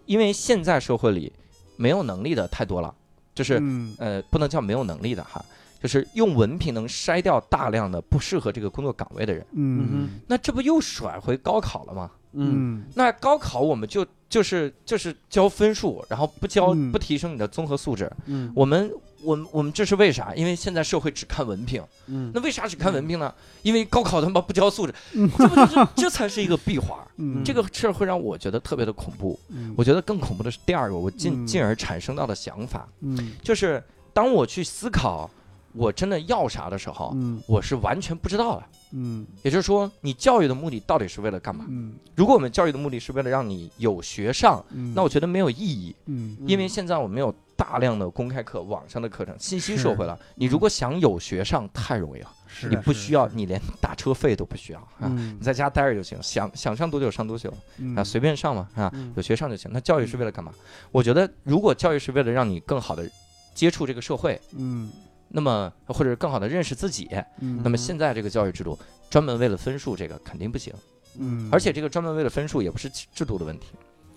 [0.06, 1.34] 因为现在社会里
[1.76, 2.94] 没有能力的太多了，
[3.34, 3.96] 就是嗯。
[3.98, 5.44] 呃，不能叫没有能力的哈，
[5.82, 9.46] 就是用文凭能筛掉大量的不适合这个工作岗位的人。
[9.54, 12.12] 嗯那这不又甩回高考了吗？
[12.34, 18.10] 嗯那高考我们就就是就是交分数，然后不交嗯不提升你的综合素质。
[18.28, 18.90] 嗯我们
[19.22, 20.34] 我们我们这是为啥？
[20.34, 23.34] 因为现在社会只看文凭，嗯那为啥只看文凭呢？
[23.64, 26.98] 因为高考他妈不交素质，嗯这不就是这才是一个闭环。
[27.18, 29.38] 嗯，这个事儿会让我觉得特别的恐怖。
[29.50, 35.30] 嗯我觉得更恐怖的是第二个，我进嗯进而产生到的想法，嗯就是当我去思考
[35.74, 37.42] 我真的要啥的时候，嗯。
[37.48, 38.64] 我是完全不知道的。
[38.92, 39.26] 嗯。
[39.44, 41.66] 也就是说，你教育的目的到底是为了干嘛？
[41.70, 41.94] 嗯。
[42.16, 46.38] 如果我们教育的目的是为了让你有学上，嗯，那我觉得没有意义，嗯。
[46.48, 50.18] 因为现在我们有大量的公开课、网上的课程、信息是社会了。
[50.36, 55.02] 你如果想有学上，太容易了，是你不需要，你连打车费都不需要啊。
[55.02, 55.38] 嗯。
[55.40, 57.96] 你在家待着就行，想想上多久上多久嗯。
[57.96, 59.70] 啊，随便上嘛啊嗯，有学上就行。
[59.74, 60.52] 那教育是为了干嘛？
[60.92, 63.10] 我觉得，如果教育是为了让你更好的
[63.54, 64.90] 接触这个社会，嗯
[65.34, 67.10] 那么或者更好的认识自己，
[67.40, 68.78] 嗯那么现在这个教育制度
[69.10, 70.74] 专门为了分数，这个肯定不行。
[71.20, 73.68] 嗯，而且这个专门为了分数，也不是制度的问题，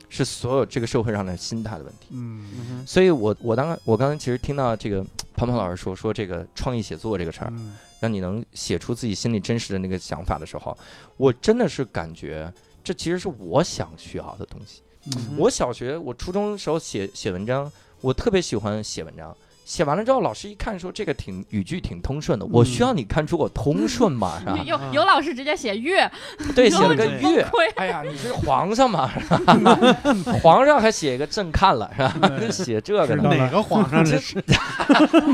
[0.09, 2.09] 是所有这个社会上的心态的问题。
[2.11, 5.05] 嗯嗯所以我我当我刚才其实听到这个
[5.35, 10.77] 庞庞老师说说这个创意写作这个事儿，嗯让你能写出自己心里真实的那个想法的时候，
[11.17, 12.53] 我真的是感觉
[12.83, 14.83] 这其实是我想需要的东西。
[15.17, 19.37] 嗯我小学、我初中时候写写文章，我特别喜欢写文章。
[19.65, 24.39] 写完了之后，老师一看说这个挺语句挺通顺的，我需要你看出我通顺吗？
[24.41, 24.59] 是吧？
[24.65, 26.11] 有有老师直接写月，
[26.55, 27.47] 对，写了个对 月。
[27.77, 29.11] 哎呀，你是皇上嘛？
[29.19, 29.79] 是吧
[30.43, 32.31] 皇上还写一个朕看了是吧？
[32.39, 33.35] 就写这个呢。
[33.35, 34.43] 哪个皇上这是？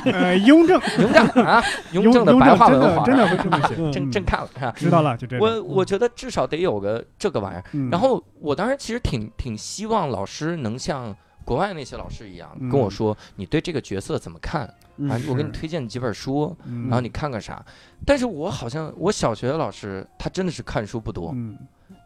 [0.04, 1.62] 呃，雍正，雍正啊，
[1.92, 4.72] 雍雍正的白话文皇真的上，真的会这么写，朕朕看了是吧？
[4.76, 5.44] 知道了，就这样。
[5.44, 7.64] 我我觉得至少得有个这个玩意儿。
[7.72, 11.14] 嗯，然后我当时其实挺挺希望老师能像
[11.50, 12.68] 国外那些老师一样嗯。
[12.68, 14.62] 跟我说，你对这个角色怎么看？
[15.10, 15.18] 啊？
[15.28, 17.60] 我给你推荐几本书，嗯，然后你看看啥。
[18.06, 21.58] 但是我好像我小学的老师他真的是看书不多，嗯。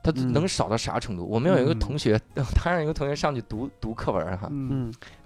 [0.03, 1.27] 他嗯能少到啥程度？
[1.27, 1.79] 我们有一个嗯。
[1.79, 2.19] 同学，
[2.57, 4.51] 他让一个同学上去读读课文哈，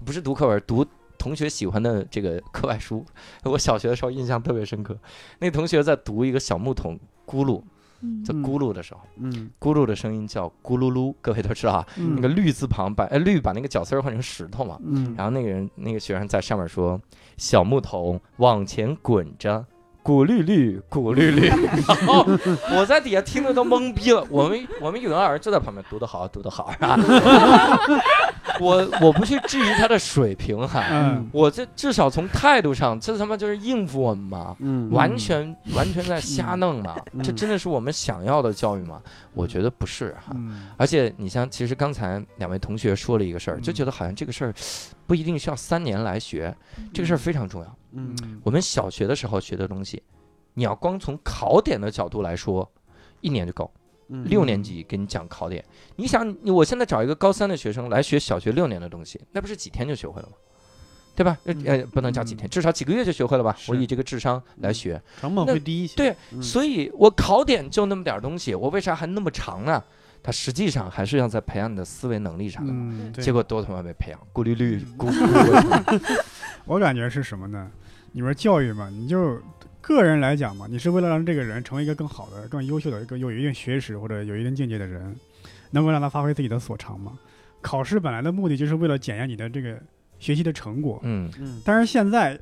[0.05, 0.85] 不是读课文，读
[1.16, 3.07] 同学喜欢的这个课外书。
[3.45, 4.99] 我小学的时候印象特别深刻，
[5.39, 7.62] 那个同学在读一个小木桶咕噜，
[8.25, 14.79] 在嗯咕噜的时候，嗯咕噜的声音叫咕噜噜，各位都知道啊，嗯那个绿字旁把哎绿把那个角丝儿换成石头嘛。
[14.85, 17.01] 嗯，然后那个人那个学生在上面说
[17.37, 19.65] ：“小木桶往前滚着，
[20.03, 21.49] 滚绿绿，滚绿绿。”
[21.87, 22.25] 然后
[22.77, 24.25] 我在底下听的都懵逼了。
[24.31, 26.97] 我们我们语文老师就在旁边读得好，读得好啊。
[28.61, 34.57] 我我不去质疑他的水平哈，嗯我这至少从态度上，这他妈就是应付我们嘛。
[34.61, 39.01] 嗯完全完全在瞎弄嘛，嗯这真的是我们想要的教育吗？
[39.35, 40.33] 我觉得不是哈。
[40.35, 44.55] 嗯而且你像，其实刚才两位同学说了一个事儿，就嗯觉得好像这个事儿
[45.07, 46.55] 不一定需要三年来学，
[46.93, 47.77] 这个事儿非常重要。
[47.93, 50.03] 嗯嗯我们小学的时候学的东西，
[50.55, 52.71] 你要光从考点的角度来说，
[53.21, 53.71] 一年就够。
[54.09, 55.65] 嗯六年级给你讲考点，
[55.97, 60.35] 你想，我现在找一个高三的学生来学小学六年的东西，那不是几天就学会了吗？
[61.15, 61.37] 对吧？
[61.45, 63.57] 呃呃，不能叫几天，至少几个月就学会了吧？
[63.67, 65.97] 我以这个智商来学，成本会低一些。
[65.97, 69.83] 对嗯，所以我考点就那么点儿东西，我为啥还那么长呢？
[70.23, 72.73] 它实际上还是要在培养你的思维能力上的。
[72.73, 76.19] 嗯，结果都他妈被培养，咕噜绿嗯咕咕咕。
[76.67, 77.71] 我感觉是什么呢？
[78.13, 79.41] 你说教育嘛，你就
[79.81, 85.14] 个人来讲嘛，你是为了让这个人成为一个更好的、更优秀的、一个有一定学识或者有一定境界的人，
[85.70, 87.18] 能够让他发挥自己的所长嘛。
[87.61, 89.79] 考试本来的目的就是为了检验你的这个
[90.18, 92.39] 学习的成果，嗯嗯但是现在。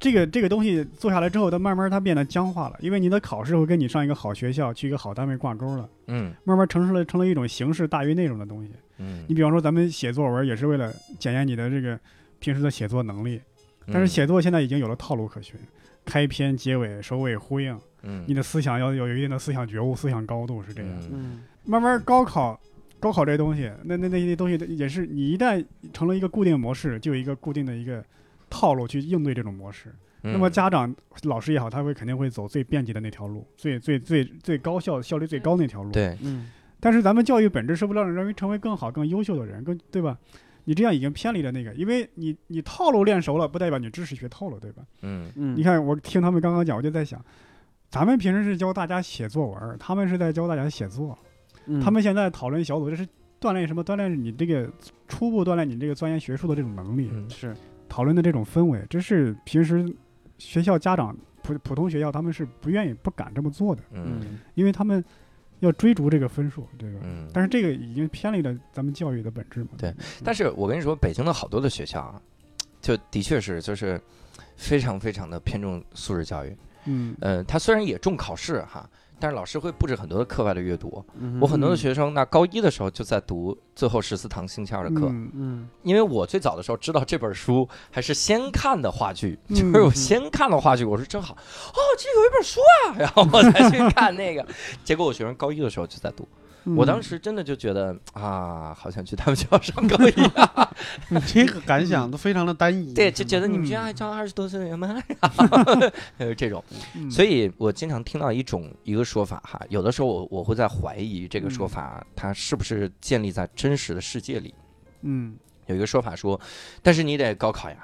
[0.00, 8.72] 这个这个东西做下来之后，它慢慢它变得僵化了，因为你的考试会跟你上一个好学校、去一个好单位挂钩了，嗯慢慢成熟了成了一种形式大于内容的东西。
[8.98, 11.98] 嗯你比方说，咱们写作文也是为了检验你的这个
[12.38, 13.40] 平时的写作能力，
[13.86, 15.58] 但是嗯写作现在已经有了套路可循，
[16.04, 20.90] 开篇、结尾、首尾呼应，嗯你的思想要有有一定的思想觉悟、思想高度是这样。
[21.02, 22.60] 嗯嗯慢慢高考，
[23.00, 28.04] 高考这东西，那那那些东西也是你一旦成了一个固定模式，就有一个固定的一个
[28.50, 29.88] 套路去应对这种模式。
[30.22, 30.94] 嗯那么家长、
[31.24, 35.90] 老师也好，他会肯定会走最便捷的那条路，最最最最高效、效率最高那条路。。
[35.92, 36.50] 对，嗯
[36.80, 40.18] 但是咱们教育本质是为了让人成为更好、更优秀的人，更对吧？
[40.64, 44.82] 你这样已经偏离了那个，因为你你套路练熟了，不代表你知识学透了，对吧？
[45.02, 45.30] 嗯。
[45.36, 47.22] 嗯，你看，我听他们刚刚讲，我就在想，
[47.88, 51.18] 咱们平时是教大家写作文，他们是在教大家写作。
[51.66, 51.80] 嗯。
[51.80, 53.06] 他们现在讨论小组，这是
[53.40, 53.84] 锻炼什么？
[53.84, 54.70] 锻炼你这个
[55.06, 57.28] 初步锻炼你这个钻研学术的这种能力，嗯。
[57.28, 57.54] 是。
[57.88, 59.86] 讨论的这种氛围，这是平时
[60.38, 64.20] 学校家长普普通学校他们是不愿意、不敢这么做的，嗯。
[64.22, 64.38] 嗯。
[64.54, 65.04] 因为他们
[65.64, 67.00] 要追逐这个分数，对吧？
[67.02, 67.28] 嗯。
[67.32, 69.70] 但是这个已经偏离了咱们教育的本质嘛。
[69.78, 69.92] 对
[70.22, 72.20] 但是我跟你说，北京的好多的学校啊，
[72.80, 74.00] 就的确是就是
[74.56, 76.56] 非常非常的偏重素质教育。
[76.86, 78.88] 嗯呃，他虽然也重考试哈，
[79.18, 81.04] 但是老师会布置很多的课外的阅读。
[81.18, 85.68] 嗯我很多的学生，那高一的时候就在读最后十四堂星期二的课，嗯嗯。
[85.82, 94.46] 因为我最早的时候知道这本书还是先看的话剧，嗯就是我先看了话剧，我说真好，哦，这有一本书啊，然后我才去看那个，
[94.84, 96.43] 结果我学生高一的时候就在读，嗯
[96.76, 100.74] 我当时真的就觉得啊，好想去他们学校上高一啊，
[101.10, 102.94] 嗯这个感想都非常的单一。
[102.94, 105.00] 对，就觉得你们嗯学校还招二十多岁的人吗？
[106.18, 106.62] 呃， 这种，
[106.94, 114.54] 嗯所以我经常听到一种一个说法哈，有的时候我我会在怀疑这个说法它是不是建立在真实的世界里。
[115.02, 115.36] 嗯
[115.66, 116.38] 有一个说法说，
[116.82, 117.76] 但是你得高考呀，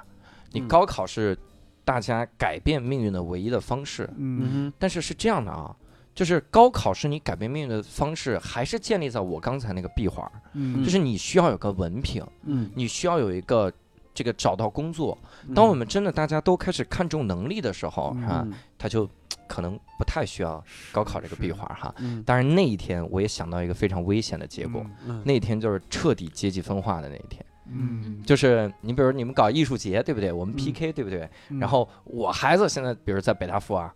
[0.51, 1.37] 你嗯高考是
[1.83, 4.07] 大家改变命运的唯一的方式。
[4.17, 5.75] 嗯嗯但是是这样的啊，
[6.13, 13.71] 就是高考是你改变命运的方式，还是建立在我刚才那个闭环儿，嗯就是你需要有个文凭，嗯，你需要有一个
[14.13, 15.17] 这个找到工作。
[15.47, 18.47] 嗯当我们真的大家都开始看重能力的时候嗯啊，
[18.77, 19.09] 他就
[19.47, 21.93] 可能不太需要高考这个闭环哈。
[21.99, 27.43] 嗯当然那一天我也想到一个非常危险的结果，嗯那一天就是彻底阶级分化的那一天。
[27.73, 30.29] 嗯就是你比如你们搞艺术节，对不对？
[30.31, 31.29] 我们嗯 PK，、对不对？
[31.49, 33.93] 嗯然后我孩子现在比如在北大附啊，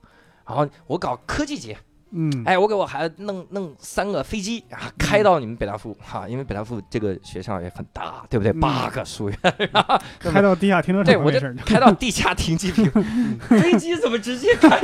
[0.48, 1.78] 然后我搞科技节，
[2.18, 8.52] 嗯哎，我给我孩子弄弄三个飞机啊，开到你们北大附哈，因为北大附这个学校也很大，对不对？
[8.54, 9.38] 嗯八个书院，
[9.74, 12.90] 然后开到地下停车场对我就开到地下停机坪，
[13.50, 14.80] 飞机怎么直接开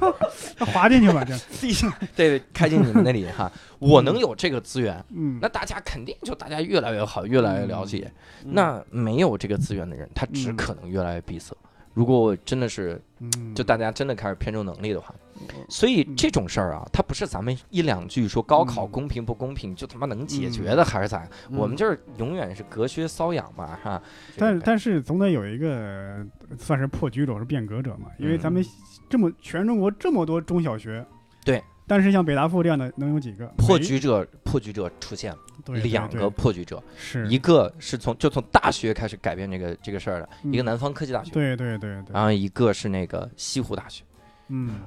[0.72, 1.92] 滑进去吧这，地下？
[2.16, 8.10] 对，开进你们那里哈，我能有这个资源，嗯那大家肯定就大家越来越好，越来越了解。
[8.44, 11.54] 嗯那没有这个资源的人，他只嗯可能越来越闭塞。
[11.92, 13.54] 如果我真的是，嗯。
[13.54, 15.14] 就大家真的开始偏重能力的话，
[15.68, 18.90] 所以嗯这种事儿啊，它不是咱们一两句说高考嗯。
[18.90, 21.28] 公平不公平就他妈能解决的，还是咋？
[21.50, 24.00] 嗯我们就是永远是隔靴搔痒嘛，哈。
[24.36, 26.24] 但但是总得有一个
[26.58, 28.66] 算是破局者是变革者嘛，因为咱们嗯
[29.08, 31.04] 这么全中国这么多中小学，
[31.44, 33.46] 对，但是像北大附这样的能有几个？
[33.56, 35.38] 破局者，破局者出现了。
[35.38, 37.26] 对两个破局者，是。
[37.28, 40.66] 一个是从就从大学开始改变这个这个事儿的，一个嗯。
[40.66, 44.04] 南方科技大学，对对对对，然后一个是那个西湖大学，
[44.48, 44.80] 嗯，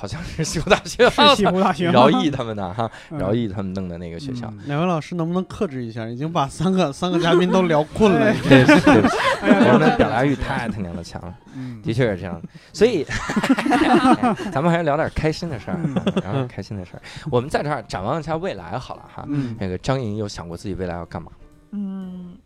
[0.00, 4.46] 好像是西湖大学，是西湖大学饶毅他们的哈，嗯饶毅他们弄的那个学校。
[4.48, 6.06] 嗯两位老师能不能克制一下？
[6.06, 8.32] 已经把三个 三个嘉宾都聊困了。
[8.48, 9.02] 对对对
[9.72, 12.40] 我们的表达欲太他娘的强了，嗯的确是这样。
[12.72, 13.04] 所以，
[14.52, 17.02] 咱们还是聊点开心的事儿，嗯聊点开心的事儿。
[17.30, 19.24] 我们在这儿展望一下未来好了哈。
[19.28, 21.32] 嗯那个张莹有想过自己未来要干嘛？
[21.72, 22.36] 嗯，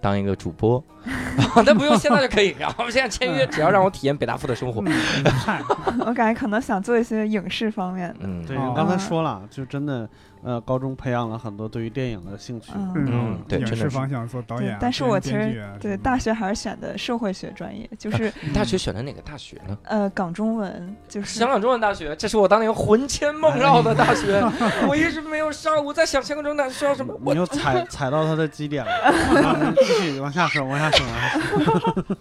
[0.00, 0.82] 当一个主播，
[1.64, 2.54] 那不用现在就可以。
[2.58, 4.82] 然后我们现在签约， 只要让我体验北大附的生活。
[6.06, 8.20] 我感觉可能想做一些影视方面的。
[8.22, 10.08] 嗯，对，刚才说了，就真的，
[10.42, 12.72] 呃，高中培养了很多对于电影的兴趣。
[12.74, 19.76] 嗯嗯对影真的是视方向做导演啊，，但是我其实啊对大学还是选的社会学专业，就是你大学选的哪个大学呢？
[19.84, 24.40] 呃港中文，就是香港中文大学，这是我当年魂牵梦绕的大学，
[24.88, 25.84] 我一直没有上。
[25.84, 27.14] 我在想香港中文大学要什么？
[27.24, 28.90] 我你又踩踩到他的基点了，
[29.42, 31.38] 啊继续往下说，往下说，往下
[31.78, 32.16] 说。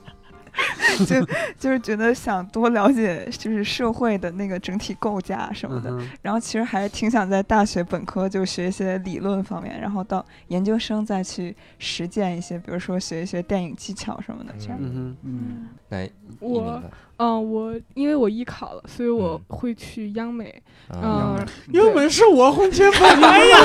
[1.06, 1.16] 就
[1.60, 14.78] 就是觉得想多了解就是社会的那个整体构架什么的，嗯然后其实还是挺想在大学本科就学一些理论方面，然后到研究生再去实践一些，比如说学一些电影技巧什么的，这样。
[14.82, 16.82] 嗯嗯来，一我
[17.18, 20.62] 嗯，我因为我艺考了，所以我嗯会去央美。
[20.90, 23.58] 啊嗯，哼，英文是我婚前梦哎呀，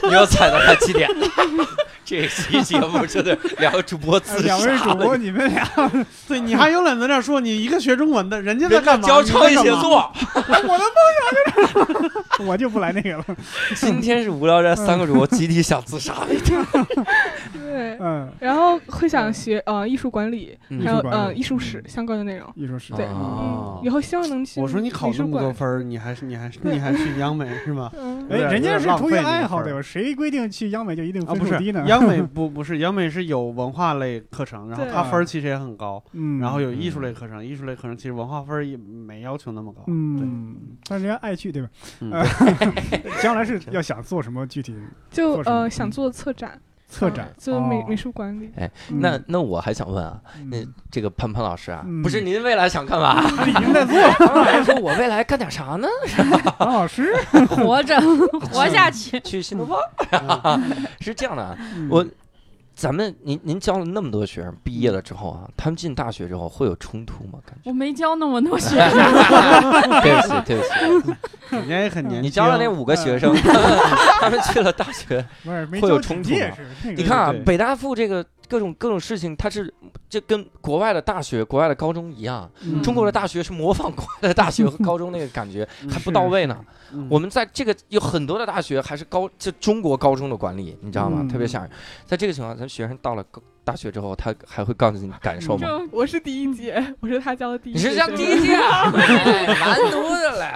[0.06, 1.08] 你要踩到他几点。
[2.04, 5.68] 这期节目真的两个主播自两位主播，你们俩，
[6.26, 9.06] 对你还有脸在这儿说你一个学中文的，人家在干嘛？
[9.06, 9.82] 教创意写你在干嘛。
[9.82, 10.12] 作。
[12.46, 13.24] 我就不来那个了。
[13.74, 16.58] 今天是无聊斋三个主播集体想自杀的一天。
[17.52, 22.48] 对，嗯，然后会想学呃艺术管理，嗯还有呃艺术史相关的内容。
[22.58, 24.60] 艺术史，对，哦嗯，以后希望能去。
[24.60, 27.88] 我说你考这么多多，分儿，你还是你还是你还去央美是吗？
[27.96, 31.84] 嗯，哎，人家是出于爱好的，谁规定去央美就一定分数低呢？
[31.86, 39.84] 央美 不不是央美是有文化类课程，然后它分儿其实也很高，嗯，然后有艺术类课程，艺术类课程其实文化分儿也没要求那么高。
[39.86, 40.56] 嗯，
[40.88, 41.68] 但人家爱去对吧？
[43.22, 44.74] 将来是要想做什么具体
[45.10, 47.34] 就呃想做策展，策展嗯？
[47.38, 48.50] 就美哦美术管理。
[48.56, 50.18] 哎，嗯那那我还想问啊，
[50.50, 53.20] 那嗯这个潘潘老师啊，嗯不是您未来想干嘛？
[53.36, 53.94] 他已经在做，
[54.26, 55.86] 潘老师说我未来干点啥呢？
[56.58, 57.14] 潘老师，
[57.50, 58.00] 活着，
[58.50, 59.20] 活下去。
[59.20, 60.60] 去新东方？
[61.00, 61.56] 是这样的
[61.90, 62.04] 我
[62.78, 67.40] 咱们您您教了那么多学生，毕业了之后啊，他们进大学之后会有冲突吗？
[67.44, 67.68] 感觉？
[67.70, 68.92] 我没教那么多学生
[70.00, 70.56] 对，不起，对
[71.00, 71.16] 不起，
[71.56, 72.22] 人家也很年轻。
[72.22, 73.34] 你教了那五个学生，
[74.20, 75.26] 他们去了大学。
[75.80, 76.36] 会有冲突吗
[76.96, 79.74] 你看啊，北大附这个各种各种事情，它是
[80.10, 86.56] 这跟国外的大学、国外的高中一样，嗯中国的大学是模仿国外的大学和高中那个感觉 嗯还不到位呢。
[86.92, 91.18] 嗯我们在这个有很多的大学还是高，就中国高中的管理，你知道吗？
[91.20, 91.70] 嗯特别吓人。
[92.06, 95.68] 在这个情况下，咱学生到了高大学之后，他还会告诉你感受吗？
[95.92, 97.90] 我是第一届，我是他教的第一你届。
[97.90, 100.48] 是教第一届啊，哎完犊子了，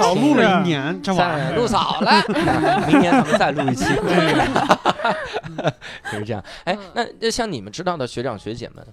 [0.00, 2.20] 早录了一年，这玩意儿录早了，
[2.88, 3.84] 明年咱们再录一期，
[6.10, 6.42] 就是这样。
[6.64, 8.86] 哎，那那像你们知道的学长学姐们，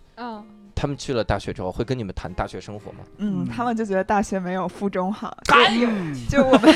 [0.79, 2.99] 他们去了大学之后，会跟你们谈大学生活吗？
[3.17, 5.89] 嗯，他们就觉得大学没有附中好，哎就有
[6.29, 6.73] 就我们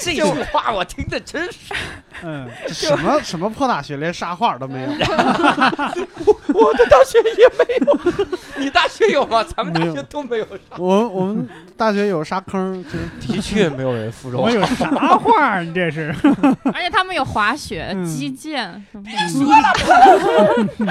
[0.00, 1.74] 这句话我听的真是，
[2.22, 4.88] 嗯， 什么什么破大学，连沙画都没有。
[4.88, 7.98] 我的大学也没有，
[8.56, 9.44] 你大学有吗？
[9.44, 10.46] 咱们大学都没有。
[10.78, 11.46] 我我们
[11.76, 14.50] 大学有沙坑，就是的确没有人附中我。
[14.50, 14.88] 有啥
[15.18, 15.60] 话？
[15.60, 16.14] 你这是？
[16.72, 20.86] 而且他们有滑雪、嗯击剑什么的。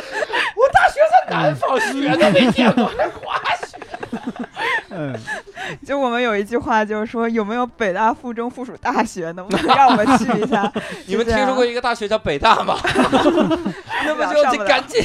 [0.56, 3.78] 我大学在南方学的，没见过还滑雪。
[4.90, 5.14] 嗯，
[5.86, 10.70] 就我们有一句话就是说，有没有北大附中附属大学，能不能让我们去一下？
[11.06, 12.76] 你们听说过一个大学叫北大吗？
[14.04, 15.04] 那么就得赶紧。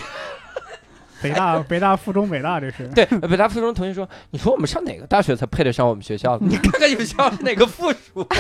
[1.29, 2.87] 北大北大附中北大这是。
[2.95, 6.37] 对，北大附中同学说：“你说我们上哪个大学才配得上我们学校？
[6.41, 8.23] 你看看你们学校是哪个附属？”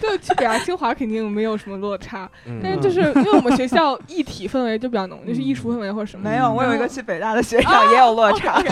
[0.00, 6.28] 对，去北大清华肯定没有什么落差，嗯但是就是因为我们学校艺体氛围就比较浓，就是艺术氛围或者什么。
[6.28, 8.62] 没有，我有一个去北大的学长也有落差，哎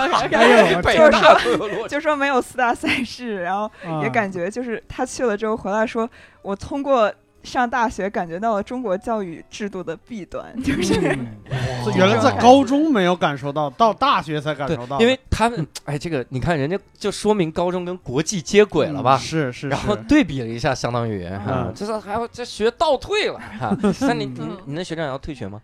[0.72, 1.20] 呦，我北天哪！
[1.20, 1.88] 大都有落差。
[1.88, 6.08] 就说没有四大赛事，然后也啊感觉就是他去了之后回来说，
[6.42, 7.12] 我通过
[7.46, 11.26] 上大学感觉到了中国教育制度的弊端，就是嗯
[11.96, 19.16] 原来在高中没有感受到，到大学才感受到。，因为他们哎，这个你看人家就说明高中跟国际接轨了吧？
[19.16, 23.76] 是是，然后对比了一下，相当于哈嗯，这是还要这学倒退了哈。
[24.00, 25.60] 那你 你嗯你那学长要退学吗？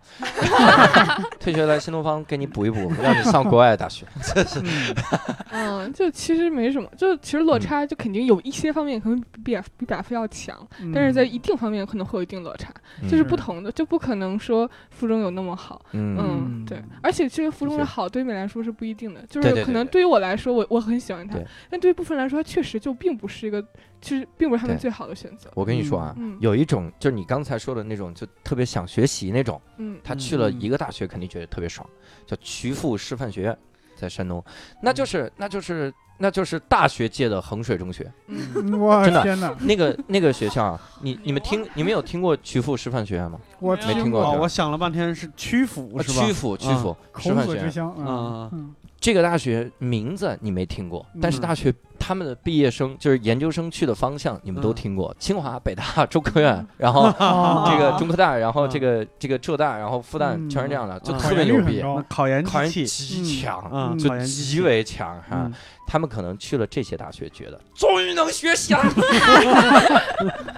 [1.40, 4.06] 退学来新东方给你补一补，让你上国外的大学。
[4.34, 4.62] 这是
[5.50, 10.56] 嗯，就其实没什么，就其实落差就肯定有一些方面可能比比比百分要强，
[10.94, 12.72] 但是在一定方面可能会有一定落差，
[13.08, 15.84] 就是不同的，就不可能说附中有那么好。
[15.92, 23.64] 嗯嗯，对，而且其实附中的好对你来说是不一定的，就是可能对于我来说，我我很喜欢它对，但对于部分人来说，它确实就并不是一个，
[24.00, 25.50] 其实并不是他们最好的选择。
[25.54, 31.88] 我跟你说啊，嗯有一种就是你刚才说的那种，就特别想学习那种，嗯他去了一个大学肯定觉得特别爽，
[32.26, 33.58] 叫曲阜师范学院，
[34.02, 34.44] 在山东，
[34.82, 38.10] 那就是那就是那就是大学界的衡水中学。
[38.26, 39.54] 嗯， 我真的天哪！
[39.60, 43.38] 那个那个学校啊，你你们听你们有听过曲阜师范学院吗？
[43.60, 46.26] 我没哦，听过我想了半天是曲阜啊是吧？
[46.26, 57.68] 曲阜曲阜师孔范学院子之乡啊啊，嗯这个大学名字你没听过，但是嗯大学他们的毕业生就是研究生去的方向你们都嗯听过，清华、北大、中科院，然后哦。
[57.68, 58.70] 这个中科大，然后嗯。
[58.70, 60.48] 这个这个浙大，然后复旦，嗯。
[60.48, 65.52] 全是这样的，就嗯特别牛逼，考研考研，极强，嗯，就极为强哈嗯。
[65.84, 68.84] 他们可能去了这些大学，觉得终于能学习了，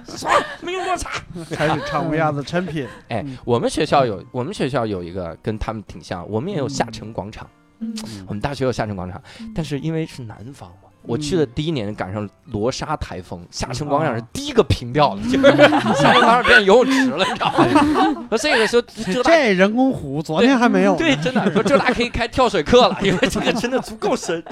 [0.07, 0.31] 爽，
[0.61, 1.09] 没有落差。
[1.49, 7.64] 开始唱乌鸦子产品，哎嗯，我们学校有，我们学校有一个跟他们挺像，我们也有下嗯沉广场，嗯
[8.27, 9.21] 我们大学有下沉广场，
[9.53, 10.89] 但是因为是南方嘛。
[11.07, 15.55] 我去的第一年赶上罗莎台风，下沉广场是第一个平掉的，就是
[16.01, 18.25] 下沉广场变游泳池了，你知道吗？
[18.31, 24.43] 说这个时候浙大这人工湖昨天还没有，对，真的说这俩可以开跳水课了，因为这个真的足够深。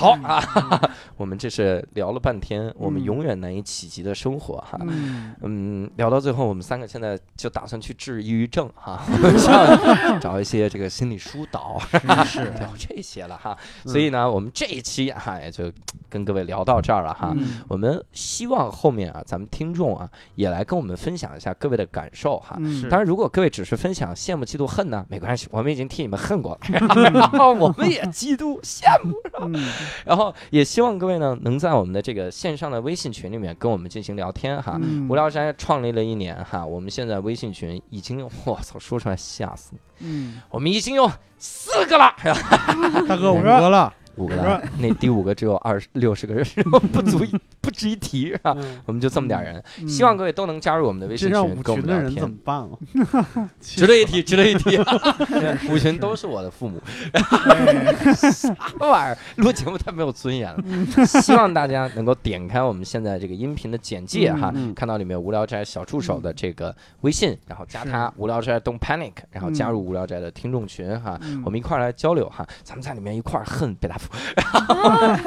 [0.00, 0.42] 好啊，
[1.18, 4.78] 我们这是聊了半天，我们嗯永远难以企及的生活哈。
[4.80, 9.52] 嗯，嗯，聊到最后，我们三个现在就打算去治抑郁症哈，我 们想
[10.18, 11.78] 找一些这个心理疏导，
[12.24, 13.54] 是聊这些了哈。
[13.84, 15.70] 嗯所以呢，我们这一期哈也就
[16.08, 17.34] 跟各位聊到这儿了哈。
[17.36, 22.56] 嗯我们希望后面啊，咱们听众啊也来跟我们分享一下各位的感受哈。
[22.58, 29.52] 嗯当然，如果各位只是分享羡慕、嫉妒、恨呢，没关系，我们已经替你们恨过了，然后我们也嫉妒、羡慕，嗯
[30.06, 34.78] 然后也希望各位呢能在我们的这个线上的微信群里面跟我们进行聊天哈。
[34.82, 35.08] 嗯。
[35.08, 42.14] 无聊斋创立了一年哈，我们现在微信群已经，我操，说出来吓死你，嗯，我们已经有四个了，
[43.08, 46.44] 大哥五五个了，五个了，那第五个只有二十六十个人，
[46.92, 48.54] 不足以不值一提是吧？
[48.58, 52.30] 嗯我们就这么点人，嗯希望各位都能加入我们的微信群，跟我们聊天人怎。
[52.30, 53.50] 么办啊？
[53.60, 54.78] 值得一提，值得一提。
[55.70, 56.80] 五群都是我的父母，
[58.14, 59.18] 啥玩意儿？
[59.36, 60.62] 录节目太没有尊严了。
[61.06, 72.46] 希望大家能够点开我们现在这个音频的简介哈，看到里面无聊斋小助手的这个微信，然后加他无聊斋 Don't Panic，然后加入无聊斋的听众群哈，嗯我们一块儿来交流哈。
[72.62, 74.08] 咱们在里面一块儿恨北大夫，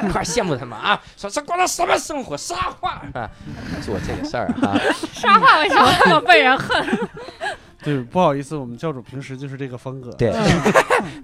[0.08, 3.30] 一块儿羡慕他们啊，说这过的什么生活，沙画啊，
[3.86, 4.76] 做这个事儿啊。
[5.14, 7.10] 沙画为什么这么被人恨？
[7.84, 10.12] 对，不好意思，我们教主平时就是这个风格。
[10.14, 10.44] 对嗯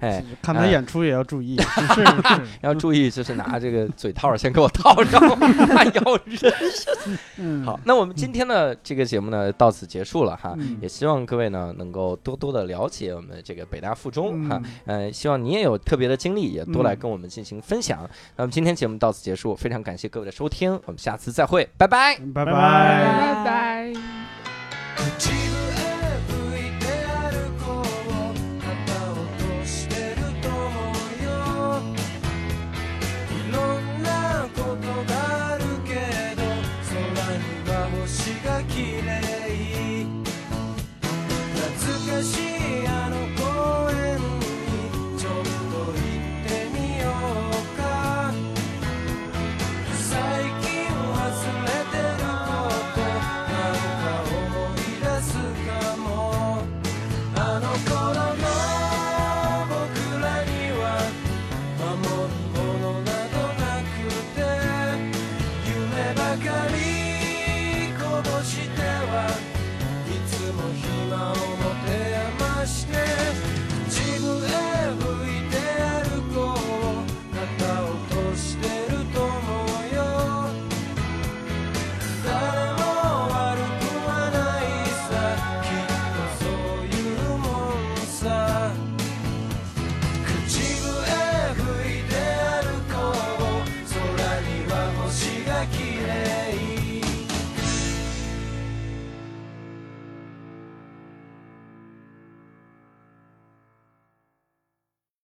[0.00, 1.56] 哎， 看他演出也要注意。
[1.60, 5.20] 是是，要注意，就是拿这个嘴套先给我套上，
[5.68, 6.52] 还要人。
[7.38, 10.54] 嗯，好，那我们今天的这个节目呢，到此结束了哈。
[10.58, 18.08] 嗯也希望各位呢能够多多的了解我们这个北大附中哈嗯，呃，希望你也有特别的经历，也多来嗯跟我们进行分享。
[18.36, 22.16] 那么今天节目到此结束，非常感谢各位的收听，我们下次再会，拜拜。
[22.34, 23.92] 拜拜拜拜